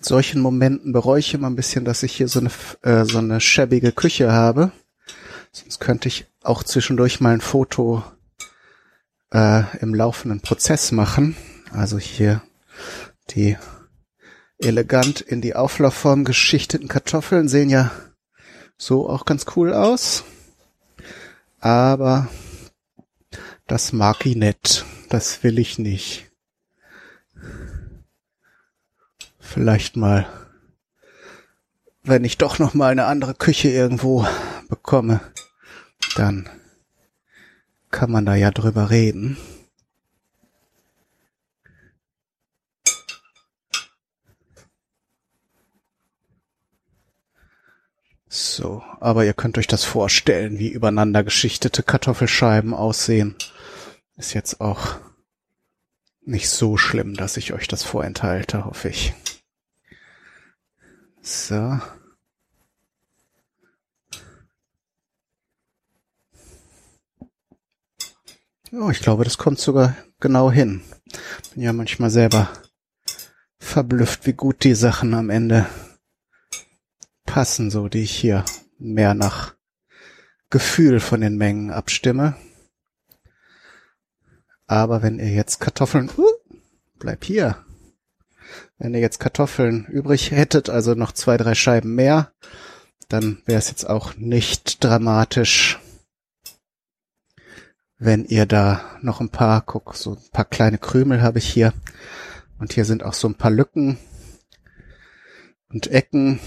Solchen 0.00 0.40
Momenten 0.40 0.92
bereue 0.92 1.20
ich 1.20 1.34
immer 1.34 1.48
ein 1.48 1.56
bisschen, 1.56 1.84
dass 1.84 2.02
ich 2.02 2.12
hier 2.12 2.28
so 2.28 2.40
eine, 2.40 2.50
äh, 2.82 3.04
so 3.04 3.18
eine 3.18 3.40
schäbige 3.40 3.92
Küche 3.92 4.32
habe. 4.32 4.72
Sonst 5.52 5.80
könnte 5.80 6.08
ich 6.08 6.26
auch 6.42 6.62
zwischendurch 6.62 7.20
mal 7.20 7.34
ein 7.34 7.40
Foto 7.40 8.02
äh, 9.32 9.62
im 9.78 9.94
laufenden 9.94 10.40
Prozess 10.40 10.92
machen. 10.92 11.36
Also 11.72 11.98
hier 11.98 12.42
die 13.30 13.56
elegant 14.58 15.20
in 15.20 15.40
die 15.40 15.54
Auflaufform 15.54 16.24
geschichteten 16.24 16.88
Kartoffeln 16.88 17.48
sehen 17.48 17.70
ja 17.70 17.90
so 18.76 19.08
auch 19.08 19.24
ganz 19.24 19.46
cool 19.56 19.72
aus. 19.72 20.24
Aber 21.60 22.28
das 23.66 23.92
mag 23.92 24.24
ich 24.26 24.36
nicht. 24.36 24.84
Das 25.08 25.42
will 25.42 25.58
ich 25.58 25.78
nicht. 25.78 26.29
Vielleicht 29.50 29.96
mal, 29.96 30.26
wenn 32.04 32.24
ich 32.24 32.38
doch 32.38 32.58
noch 32.60 32.72
mal 32.72 32.92
eine 32.92 33.06
andere 33.06 33.34
Küche 33.34 33.68
irgendwo 33.68 34.26
bekomme, 34.68 35.20
dann 36.14 36.48
kann 37.90 38.12
man 38.12 38.24
da 38.24 38.36
ja 38.36 38.52
drüber 38.52 38.90
reden. 38.90 39.36
So, 48.28 48.84
aber 49.00 49.24
ihr 49.24 49.34
könnt 49.34 49.58
euch 49.58 49.66
das 49.66 49.82
vorstellen, 49.82 50.60
wie 50.60 50.68
übereinander 50.68 51.24
geschichtete 51.24 51.82
Kartoffelscheiben 51.82 52.72
aussehen. 52.72 53.34
Ist 54.16 54.34
jetzt 54.34 54.60
auch 54.60 54.98
nicht 56.24 56.48
so 56.48 56.76
schlimm, 56.76 57.16
dass 57.16 57.36
ich 57.36 57.52
euch 57.52 57.66
das 57.66 57.82
vorenthalte, 57.82 58.64
hoffe 58.64 58.90
ich. 58.90 59.12
So. 61.22 61.78
Oh, 68.72 68.90
ich 68.90 69.00
glaube, 69.00 69.24
das 69.24 69.36
kommt 69.36 69.58
sogar 69.58 69.96
genau 70.20 70.50
hin. 70.50 70.82
Bin 71.54 71.62
ja 71.62 71.72
manchmal 71.72 72.10
selber 72.10 72.48
verblüfft, 73.58 74.26
wie 74.26 74.32
gut 74.32 74.64
die 74.64 74.74
Sachen 74.74 75.12
am 75.14 75.28
Ende 75.28 75.66
passen, 77.26 77.70
so 77.70 77.88
die 77.88 78.02
ich 78.02 78.16
hier 78.16 78.44
mehr 78.78 79.14
nach 79.14 79.54
Gefühl 80.50 81.00
von 81.00 81.20
den 81.20 81.36
Mengen 81.36 81.70
abstimme. 81.70 82.36
Aber 84.66 85.02
wenn 85.02 85.18
ihr 85.18 85.32
jetzt 85.32 85.58
Kartoffeln, 85.58 86.10
uh, 86.16 86.26
bleib 86.98 87.24
hier. 87.24 87.64
Wenn 88.80 88.94
ihr 88.94 89.00
jetzt 89.00 89.20
Kartoffeln 89.20 89.84
übrig 89.84 90.30
hättet, 90.30 90.70
also 90.70 90.94
noch 90.94 91.12
zwei, 91.12 91.36
drei 91.36 91.54
Scheiben 91.54 91.94
mehr, 91.94 92.32
dann 93.08 93.42
wäre 93.44 93.58
es 93.58 93.68
jetzt 93.68 93.84
auch 93.84 94.16
nicht 94.16 94.82
dramatisch, 94.82 95.78
wenn 97.98 98.24
ihr 98.24 98.46
da 98.46 98.80
noch 99.02 99.20
ein 99.20 99.28
paar, 99.28 99.60
guck, 99.60 99.94
so 99.94 100.12
ein 100.12 100.30
paar 100.32 100.46
kleine 100.46 100.78
Krümel 100.78 101.20
habe 101.20 101.38
ich 101.40 101.46
hier. 101.46 101.74
Und 102.58 102.72
hier 102.72 102.86
sind 102.86 103.02
auch 103.02 103.12
so 103.12 103.28
ein 103.28 103.34
paar 103.34 103.50
Lücken 103.50 103.98
und 105.68 105.88
Ecken. 105.88 106.40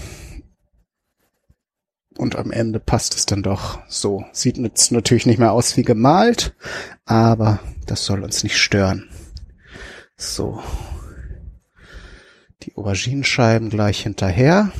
Und 2.16 2.34
am 2.34 2.50
Ende 2.50 2.80
passt 2.80 3.14
es 3.14 3.26
dann 3.26 3.44
doch 3.44 3.78
so. 3.86 4.24
Sieht 4.32 4.58
jetzt 4.58 4.90
natürlich 4.90 5.26
nicht 5.26 5.38
mehr 5.38 5.52
aus 5.52 5.76
wie 5.76 5.82
gemalt, 5.82 6.56
aber 7.04 7.60
das 7.86 8.04
soll 8.04 8.24
uns 8.24 8.42
nicht 8.42 8.58
stören. 8.58 9.08
So, 10.16 10.60
die 12.64 12.76
Auberginenscheiben 12.76 13.70
gleich 13.70 14.02
hinterher. 14.02 14.72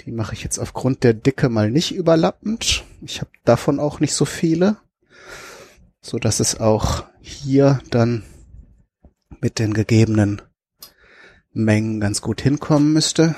Die 0.00 0.12
mache 0.12 0.34
ich 0.34 0.42
jetzt 0.42 0.58
aufgrund 0.58 1.04
der 1.04 1.14
Dicke 1.14 1.48
mal 1.48 1.70
nicht 1.70 1.94
überlappend. 1.94 2.84
Ich 3.02 3.20
habe 3.20 3.30
davon 3.44 3.78
auch 3.78 4.00
nicht 4.00 4.14
so 4.14 4.24
viele, 4.24 4.76
so 6.00 6.18
dass 6.18 6.40
es 6.40 6.58
auch 6.58 7.04
hier 7.20 7.80
dann 7.90 8.24
mit 9.40 9.58
den 9.58 9.74
gegebenen 9.74 10.42
Mengen 11.52 12.00
ganz 12.00 12.20
gut 12.20 12.40
hinkommen 12.40 12.92
müsste. 12.92 13.34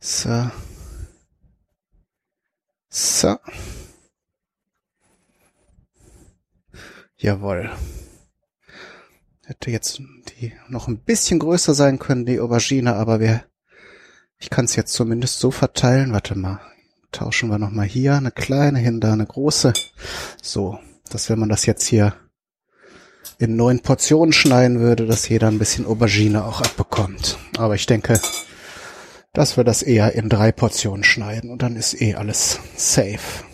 So. 0.00 0.50
So. 2.90 3.36
Jawohl. 7.16 7.70
Hätte 9.44 9.70
jetzt 9.70 10.00
die 10.40 10.52
noch 10.68 10.88
ein 10.88 10.98
bisschen 10.98 11.38
größer 11.38 11.74
sein 11.74 11.98
können, 11.98 12.26
die 12.26 12.40
Aubergine, 12.40 12.94
aber 12.96 13.20
wir, 13.20 13.44
ich 14.38 14.50
kann 14.50 14.64
es 14.64 14.76
jetzt 14.76 14.92
zumindest 14.92 15.38
so 15.38 15.50
verteilen. 15.50 16.12
Warte 16.12 16.36
mal, 16.36 16.60
tauschen 17.12 17.50
wir 17.50 17.58
nochmal 17.58 17.86
hier 17.86 18.14
eine 18.14 18.30
kleine 18.30 18.78
hin, 18.78 19.00
da 19.00 19.12
eine 19.12 19.26
große. 19.26 19.72
So, 20.42 20.78
dass 21.10 21.30
wenn 21.30 21.38
man 21.38 21.48
das 21.48 21.66
jetzt 21.66 21.86
hier 21.86 22.14
in 23.38 23.56
neun 23.56 23.80
Portionen 23.80 24.32
schneiden 24.32 24.80
würde, 24.80 25.06
dass 25.06 25.28
jeder 25.28 25.48
ein 25.48 25.58
bisschen 25.58 25.86
Aubergine 25.86 26.44
auch 26.44 26.60
abbekommt. 26.60 27.38
Aber 27.58 27.74
ich 27.74 27.86
denke, 27.86 28.20
dass 29.32 29.56
wir 29.56 29.64
das 29.64 29.82
eher 29.82 30.12
in 30.14 30.28
drei 30.28 30.52
Portionen 30.52 31.04
schneiden 31.04 31.50
und 31.50 31.62
dann 31.62 31.76
ist 31.76 32.00
eh 32.00 32.14
alles 32.14 32.60
safe. 32.76 33.44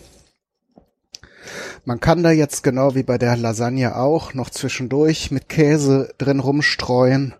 Man 1.83 1.99
kann 1.99 2.23
da 2.23 2.31
jetzt 2.31 2.63
genau 2.63 2.95
wie 2.95 3.03
bei 3.03 3.17
der 3.17 3.35
Lasagne 3.35 3.95
auch 3.95 4.33
noch 4.33 4.49
zwischendurch 4.49 5.31
mit 5.31 5.49
Käse 5.49 6.13
drin 6.17 6.39
rumstreuen. 6.39 7.33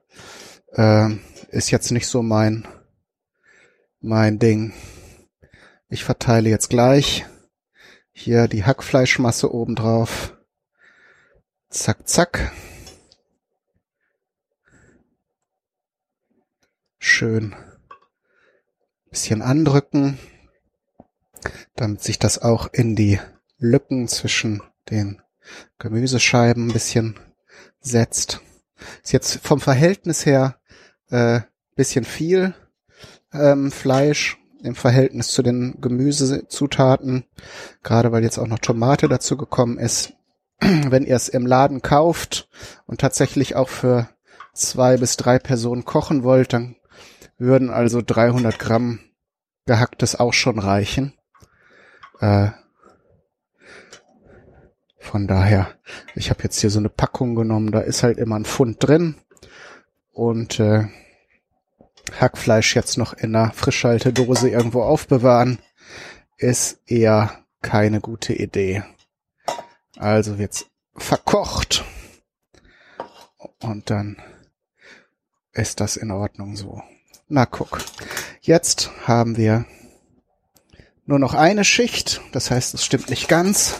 Äh, 0.73 1.15
ist 1.49 1.71
jetzt 1.71 1.91
nicht 1.91 2.07
so 2.07 2.23
mein, 2.23 2.67
mein 3.99 4.39
Ding. 4.39 4.73
Ich 5.89 6.03
verteile 6.03 6.49
jetzt 6.49 6.69
gleich 6.69 7.25
hier 8.11 8.47
die 8.47 8.65
Hackfleischmasse 8.65 9.53
oben 9.53 9.75
drauf. 9.75 10.37
Zack, 11.69 12.07
zack. 12.07 12.51
Schön 16.97 17.55
bisschen 19.11 19.41
andrücken, 19.41 20.17
damit 21.75 22.01
sich 22.01 22.17
das 22.17 22.39
auch 22.39 22.71
in 22.71 22.95
die 22.95 23.19
Lücken 23.61 24.07
zwischen 24.07 24.63
den 24.89 25.21
Gemüsescheiben 25.77 26.67
ein 26.67 26.73
bisschen 26.73 27.19
setzt. 27.79 28.41
Ist 29.03 29.13
jetzt 29.13 29.39
vom 29.45 29.61
Verhältnis 29.61 30.25
her 30.25 30.57
äh, 31.09 31.41
bisschen 31.75 32.03
viel 32.03 32.55
ähm, 33.31 33.71
Fleisch 33.71 34.39
im 34.63 34.75
Verhältnis 34.75 35.27
zu 35.27 35.43
den 35.43 35.79
Gemüsezutaten, 35.79 37.25
gerade 37.83 38.11
weil 38.11 38.23
jetzt 38.23 38.39
auch 38.39 38.47
noch 38.47 38.59
Tomate 38.59 39.07
dazu 39.07 39.37
gekommen 39.37 39.77
ist. 39.77 40.13
Wenn 40.59 41.05
ihr 41.05 41.15
es 41.15 41.29
im 41.29 41.45
Laden 41.45 41.83
kauft 41.83 42.49
und 42.87 42.99
tatsächlich 42.99 43.55
auch 43.55 43.69
für 43.69 44.09
zwei 44.53 44.97
bis 44.97 45.17
drei 45.17 45.37
Personen 45.37 45.85
kochen 45.85 46.23
wollt, 46.23 46.53
dann 46.53 46.75
würden 47.37 47.69
also 47.69 48.01
300 48.05 48.57
Gramm 48.57 48.99
gehacktes 49.67 50.19
auch 50.19 50.33
schon 50.33 50.57
reichen. 50.57 51.13
Äh, 52.19 52.49
Von 55.01 55.27
daher, 55.27 55.67
ich 56.15 56.29
habe 56.29 56.43
jetzt 56.43 56.61
hier 56.61 56.69
so 56.69 56.79
eine 56.79 56.87
Packung 56.87 57.33
genommen, 57.33 57.71
da 57.71 57.81
ist 57.81 58.03
halt 58.03 58.19
immer 58.19 58.35
ein 58.35 58.45
Pfund 58.45 58.77
drin. 58.79 59.15
Und 60.13 60.59
äh, 60.59 60.85
Hackfleisch 62.19 62.75
jetzt 62.75 62.97
noch 62.97 63.13
in 63.13 63.35
einer 63.35 63.51
Frischhaltedose 63.51 64.49
irgendwo 64.49 64.83
aufbewahren, 64.83 65.57
ist 66.37 66.79
eher 66.85 67.43
keine 67.61 67.99
gute 67.99 68.33
Idee. 68.33 68.83
Also 69.97 70.37
wird's 70.37 70.67
verkocht. 70.95 71.83
Und 73.59 73.89
dann 73.89 74.21
ist 75.51 75.79
das 75.79 75.97
in 75.97 76.11
Ordnung 76.11 76.55
so. 76.55 76.81
Na 77.27 77.45
guck. 77.45 77.79
Jetzt 78.41 78.91
haben 79.07 79.35
wir 79.35 79.65
nur 81.05 81.17
noch 81.17 81.33
eine 81.33 81.65
Schicht. 81.65 82.21
Das 82.33 82.51
heißt, 82.51 82.75
es 82.75 82.85
stimmt 82.85 83.09
nicht 83.09 83.27
ganz. 83.27 83.79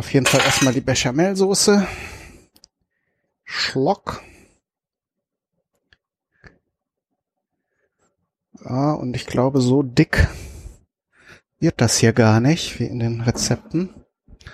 Auf 0.00 0.14
jeden 0.14 0.24
Fall 0.24 0.40
erstmal 0.40 0.72
die 0.72 0.80
Bechamelsoße. 0.80 1.86
Schlock. 3.44 4.22
Ja, 8.64 8.92
und 8.92 9.14
ich 9.14 9.26
glaube, 9.26 9.60
so 9.60 9.82
dick 9.82 10.26
wird 11.58 11.82
das 11.82 11.98
hier 11.98 12.14
gar 12.14 12.40
nicht, 12.40 12.80
wie 12.80 12.86
in 12.86 12.98
den 12.98 13.20
Rezepten. 13.20 13.94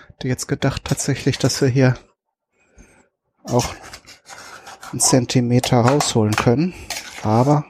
Hätte 0.09 0.27
jetzt 0.27 0.49
gedacht 0.49 0.83
tatsächlich, 0.85 1.39
dass 1.39 1.61
wir 1.61 1.69
hier 1.69 1.97
auch 3.45 3.73
einen 4.91 4.99
Zentimeter 4.99 5.77
rausholen 5.77 6.35
können. 6.35 6.75
Aber, 7.23 7.65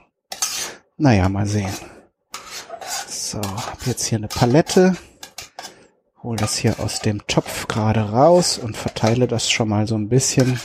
naja, 0.96 1.28
mal 1.28 1.46
sehen. 1.46 1.74
So, 3.06 3.42
hab 3.42 3.86
jetzt 3.86 4.06
hier 4.06 4.16
eine 4.16 4.28
Palette. 4.28 4.96
Hol 6.26 6.34
das 6.34 6.56
hier 6.56 6.80
aus 6.80 6.98
dem 6.98 7.24
Topf 7.28 7.68
gerade 7.68 8.00
raus 8.00 8.58
und 8.58 8.76
verteile 8.76 9.28
das 9.28 9.48
schon 9.48 9.68
mal 9.68 9.86
so 9.86 9.94
ein 9.94 10.08
bisschen 10.08 10.58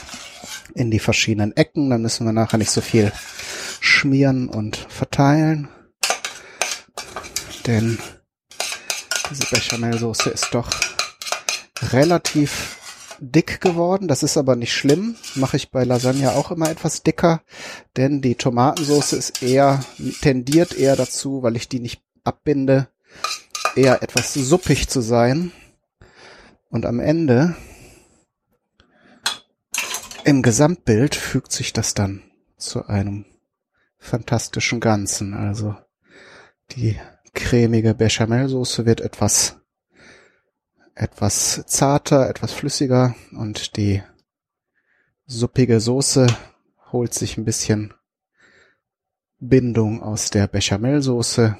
in 0.74 0.90
die 0.90 0.98
verschiedenen 0.98 1.56
Ecken. 1.56 1.88
Dann 1.88 2.02
müssen 2.02 2.26
wir 2.26 2.32
nachher 2.32 2.58
nicht 2.58 2.72
so 2.72 2.80
viel 2.80 3.12
schmieren 3.78 4.48
und 4.48 4.74
verteilen. 4.88 5.68
Denn 7.64 7.96
diese 9.30 9.46
Bechamelsoße 9.50 10.30
ist 10.30 10.48
doch 10.50 10.68
relativ 11.92 12.76
dick 13.20 13.60
geworden. 13.60 14.08
Das 14.08 14.24
ist 14.24 14.36
aber 14.36 14.56
nicht 14.56 14.74
schlimm. 14.74 15.14
Mache 15.36 15.58
ich 15.58 15.70
bei 15.70 15.84
Lasagne 15.84 16.32
auch 16.32 16.50
immer 16.50 16.70
etwas 16.70 17.04
dicker, 17.04 17.40
denn 17.96 18.20
die 18.20 18.34
Tomatensoße 18.34 19.14
ist 19.14 19.44
eher, 19.44 19.84
tendiert 20.22 20.74
eher 20.74 20.96
dazu, 20.96 21.44
weil 21.44 21.54
ich 21.54 21.68
die 21.68 21.78
nicht 21.78 22.02
abbinde, 22.24 22.88
eher 23.76 24.02
etwas 24.02 24.34
suppig 24.34 24.88
zu 24.88 25.00
sein. 25.00 25.52
Und 26.68 26.86
am 26.86 27.00
Ende, 27.00 27.54
im 30.24 30.42
Gesamtbild, 30.42 31.14
fügt 31.14 31.52
sich 31.52 31.72
das 31.72 31.94
dann 31.94 32.22
zu 32.56 32.86
einem 32.86 33.26
fantastischen 33.98 34.80
Ganzen. 34.80 35.34
Also 35.34 35.76
die 36.72 36.98
cremige 37.34 37.94
Bechamelsoße 37.94 38.86
wird 38.86 39.00
etwas 39.00 39.56
etwas 40.94 41.64
zarter, 41.66 42.28
etwas 42.28 42.52
flüssiger 42.52 43.14
und 43.32 43.76
die 43.76 44.02
suppige 45.26 45.80
Soße 45.80 46.26
holt 46.92 47.14
sich 47.14 47.38
ein 47.38 47.44
bisschen 47.44 47.94
Bindung 49.38 50.02
aus 50.02 50.30
der 50.30 50.46
Bechamelsoße, 50.46 51.56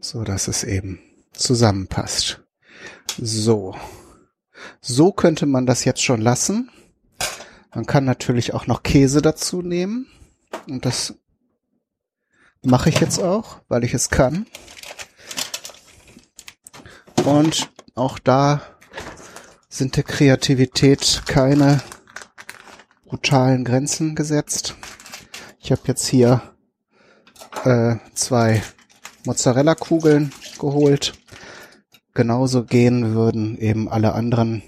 so 0.00 0.24
dass 0.24 0.48
es 0.48 0.64
eben 0.64 1.00
zusammenpasst. 1.32 2.42
So. 3.20 3.74
So 4.80 5.12
könnte 5.12 5.46
man 5.46 5.66
das 5.66 5.84
jetzt 5.84 6.02
schon 6.02 6.20
lassen. 6.20 6.70
Man 7.74 7.86
kann 7.86 8.04
natürlich 8.04 8.54
auch 8.54 8.66
noch 8.66 8.82
Käse 8.82 9.22
dazu 9.22 9.62
nehmen 9.62 10.06
und 10.68 10.84
das 10.84 11.14
mache 12.62 12.88
ich 12.88 13.00
jetzt 13.00 13.20
auch, 13.20 13.60
weil 13.68 13.84
ich 13.84 13.94
es 13.94 14.10
kann. 14.10 14.46
Und 17.24 17.70
auch 17.94 18.18
da 18.18 18.62
sind 19.68 19.96
der 19.96 20.04
Kreativität 20.04 21.22
keine 21.26 21.80
brutalen 23.04 23.64
Grenzen 23.64 24.14
gesetzt. 24.14 24.76
Ich 25.58 25.70
habe 25.70 25.82
jetzt 25.86 26.06
hier 26.06 26.54
äh, 27.64 27.96
zwei 28.14 28.62
Mozzarella-Kugeln 29.24 30.32
geholt. 30.58 31.14
Genauso 32.14 32.64
gehen 32.64 33.14
würden 33.14 33.58
eben 33.58 33.88
alle 33.88 34.12
anderen 34.14 34.62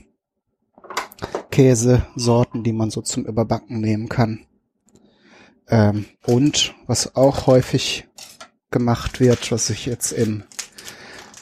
Käsesorten, 1.51 2.63
die 2.63 2.73
man 2.73 2.91
so 2.91 3.03
zum 3.03 3.27
Überbacken 3.27 3.81
nehmen 3.81 4.09
kann. 4.09 4.47
Ähm, 5.69 6.07
und 6.27 6.75
was 6.87 7.17
auch 7.17 7.47
häufig 7.47 8.09
gemacht 8.71 9.21
wird, 9.21 9.51
was 9.51 9.71
ich 9.71 9.87
jetzt 9.87 10.13
in 10.13 10.45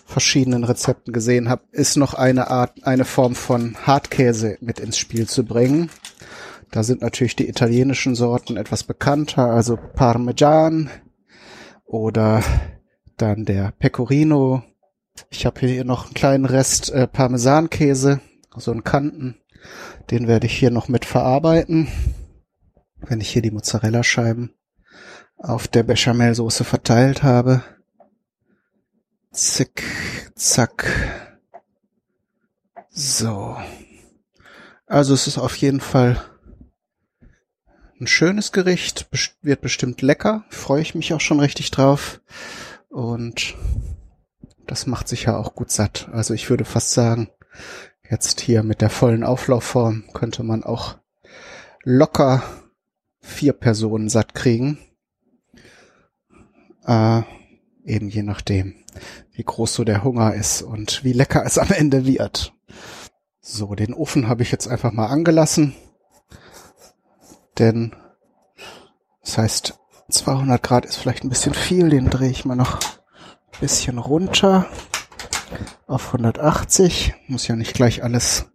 verschiedenen 0.07 0.65
Rezepten 0.65 1.13
gesehen 1.13 1.49
habe, 1.49 1.63
ist 1.71 1.97
noch 1.97 2.15
eine 2.15 2.51
Art, 2.51 2.85
eine 2.85 3.05
Form 3.05 3.35
von 3.35 3.77
Hartkäse 3.87 4.57
mit 4.61 4.81
ins 4.81 4.97
Spiel 4.97 5.29
zu 5.29 5.45
bringen. 5.45 5.91
Da 6.71 6.83
sind 6.83 7.03
natürlich 7.03 7.37
die 7.37 7.49
italienischen 7.49 8.15
Sorten 8.15 8.57
etwas 8.57 8.85
bekannter, 8.85 9.51
also 9.51 9.77
Parmesan 9.77 10.91
oder 11.85 12.43
dann 13.19 13.45
der 13.45 13.73
Pecorino. 13.79 14.63
Ich 15.31 15.47
habe 15.47 15.61
hier 15.61 15.85
noch 15.85 16.07
einen 16.07 16.15
kleinen 16.15 16.45
Rest 16.45 16.91
äh, 16.91 17.07
Parmesankäse, 17.07 18.21
so 18.57 18.71
einen 18.71 18.85
Kanten. 18.85 19.37
Den 20.11 20.29
werde 20.29 20.47
ich 20.47 20.57
hier 20.57 20.71
noch 20.71 20.89
mit 20.89 21.05
verarbeiten, 21.05 21.89
wenn 23.01 23.21
ich 23.21 23.31
hier 23.31 23.43
die 23.43 23.51
Mozzarella-Scheiben 23.51 24.55
auf 25.37 25.69
der 25.69 25.83
Bechamelsoße 25.83 26.65
verteilt 26.65 27.23
habe. 27.23 27.63
Zick, 29.33 29.85
zack. 30.35 30.91
So. 32.91 33.57
Also 34.87 35.15
es 35.15 35.27
ist 35.27 35.39
auf 35.39 35.57
jeden 35.57 35.81
Fall 35.81 36.25
ein 38.01 38.07
schönes 38.07 38.53
Gericht, 38.53 39.09
wird 39.43 39.61
bestimmt 39.61 40.03
lecker, 40.03 40.45
freue 40.51 40.83
ich 40.83 40.95
mich 40.95 41.13
auch 41.13 41.21
schon 41.21 41.41
richtig 41.41 41.71
drauf. 41.71 42.21
Und 42.89 43.55
das 44.67 44.87
macht 44.87 45.09
sich 45.09 45.25
ja 45.25 45.37
auch 45.37 45.55
gut 45.55 45.71
satt. 45.71 46.09
Also 46.13 46.35
ich 46.35 46.49
würde 46.51 46.65
fast 46.65 46.93
sagen, 46.93 47.31
jetzt 48.09 48.41
hier 48.41 48.63
mit 48.63 48.81
der 48.81 48.91
vollen 48.91 49.25
Auflaufform 49.25 50.05
könnte 50.13 50.43
man 50.43 50.65
auch 50.65 50.97
locker 51.85 52.43
vier 53.21 53.53
Personen 53.53 54.09
satt 54.09 54.35
kriegen. 54.35 54.79
Äh, 56.85 57.23
eben 57.85 58.09
je 58.09 58.23
nachdem 58.23 58.75
wie 59.33 59.45
groß 59.45 59.75
so 59.75 59.85
der 59.85 60.03
Hunger 60.03 60.35
ist 60.35 60.63
und 60.63 61.05
wie 61.05 61.13
lecker 61.13 61.45
es 61.45 61.59
am 61.59 61.71
Ende 61.71 62.05
wird. 62.05 62.53
So, 63.41 63.75
den 63.75 63.95
Ofen 63.95 64.29
habe 64.29 64.43
ich 64.43 64.51
jetzt 64.51 64.67
einfach 64.67 64.93
mal 64.93 65.07
angelassen, 65.07 65.75
denn 67.59 67.95
das 69.23 69.39
heißt 69.39 69.78
200 70.11 70.63
Grad 70.63 70.87
ist 70.87 70.97
vielleicht 70.97 71.25
ein 71.25 71.29
bisschen 71.29 71.55
viel, 71.55 71.91
den 71.91 72.11
drehe 72.11 72.31
ich 72.31 72.45
mal 72.45 72.57
noch 72.57 72.81
ein 72.81 73.61
bisschen 73.61 73.99
runter 73.99 74.67
auf 75.87 76.07
180. 76.09 77.15
Muss 77.27 77.49
ja 77.49 77.57
nicht 77.57 77.75
gleich 77.75 78.03
alles 78.03 78.47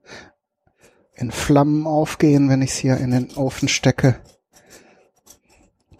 in 1.14 1.32
Flammen 1.32 1.86
aufgehen, 1.86 2.50
wenn 2.50 2.62
ich 2.62 2.72
es 2.72 2.78
hier 2.78 2.98
in 2.98 3.12
den 3.12 3.32
Ofen 3.36 3.68
stecke. 3.68 4.20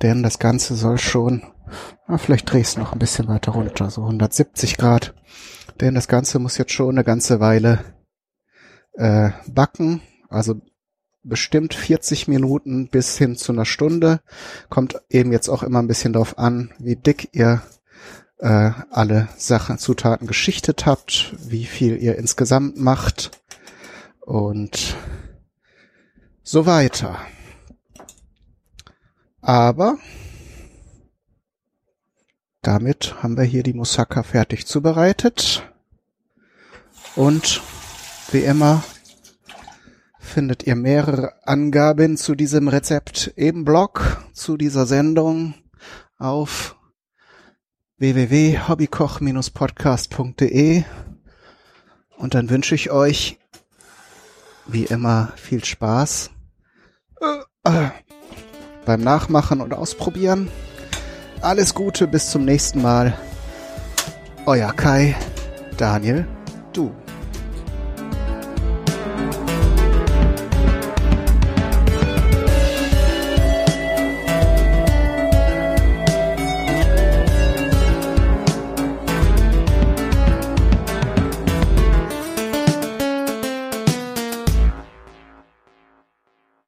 Denn 0.02 0.24
das 0.24 0.40
Ganze 0.40 0.76
soll 0.76 0.98
schon 0.98 1.44
Ah, 2.06 2.18
vielleicht 2.18 2.52
drehe 2.52 2.62
ich 2.62 2.68
es 2.68 2.78
noch 2.78 2.94
ein 2.94 3.00
bisschen 3.00 3.28
weiter 3.28 3.54
runter, 3.54 3.90
so 3.90 4.02
170 4.02 4.78
Grad. 4.78 5.14
Denn 5.80 5.96
das 5.96 6.08
Ganze 6.08 6.40
muss 6.40 6.58
jetzt 6.58 6.74
schon 6.74 6.92
eine 6.92 7.04
ganze 7.04 7.40
Weile 7.40 7.80
äh, 8.94 9.32
backen. 9.48 10.02
Also 10.30 10.62
bestimmt 11.24 11.74
40 11.74 12.28
Minuten 12.28 12.88
bis 12.88 13.18
hin 13.18 13.36
zu 13.36 13.52
einer 13.52 13.66
Stunde. 13.66 14.22
Kommt 14.70 15.02
eben 15.10 15.32
jetzt 15.32 15.50
auch 15.50 15.64
immer 15.64 15.80
ein 15.80 15.88
bisschen 15.88 16.14
darauf 16.14 16.38
an, 16.38 16.74
wie 16.80 16.96
dick 16.96 17.30
ihr 17.32 17.62
äh, 18.40 18.72
alle 18.90 19.30
Sachen, 19.38 19.78
Zutaten 19.78 20.28
geschichtet 20.28 20.86
habt, 20.86 21.34
wie 21.40 21.66
viel 21.66 21.98
ihr 21.98 22.18
insgesamt 22.18 22.78
macht 22.78 23.32
und 24.20 24.96
so 26.44 26.66
weiter. 26.66 27.18
Aber 29.42 29.98
damit 32.62 33.22
haben 33.22 33.38
wir 33.38 33.44
hier 33.44 33.64
die 33.64 33.74
Moussaka 33.74 34.24
fertig 34.24 34.66
zubereitet. 34.68 35.64
Und 37.16 37.62
wie 38.32 38.44
immer 38.44 38.84
findet 40.24 40.64
ihr 40.64 40.76
mehrere 40.76 41.34
Angaben 41.44 42.18
zu 42.18 42.34
diesem 42.34 42.70
Rezept 42.70 43.32
im 43.36 43.66
Blog, 43.66 44.24
zu 44.34 44.58
dieser 44.58 44.88
Sendung 44.88 45.54
auf 46.18 46.76
www.hobbykoch-podcast.de 47.98 50.84
und 52.18 52.34
dann 52.34 52.50
wünsche 52.50 52.74
ich 52.74 52.90
euch 52.90 53.38
wie 54.66 54.86
immer 54.86 55.34
viel 55.36 55.64
Spaß 55.64 56.32
beim 58.86 59.02
Nachmachen 59.02 59.62
und 59.62 59.72
Ausprobieren. 59.74 60.50
Alles 61.42 61.76
Gute, 61.76 62.08
bis 62.08 62.32
zum 62.32 62.46
nächsten 62.46 62.82
Mal. 62.82 63.16
Euer 64.46 64.74
Kai, 64.74 65.16
Daniel. 65.78 66.28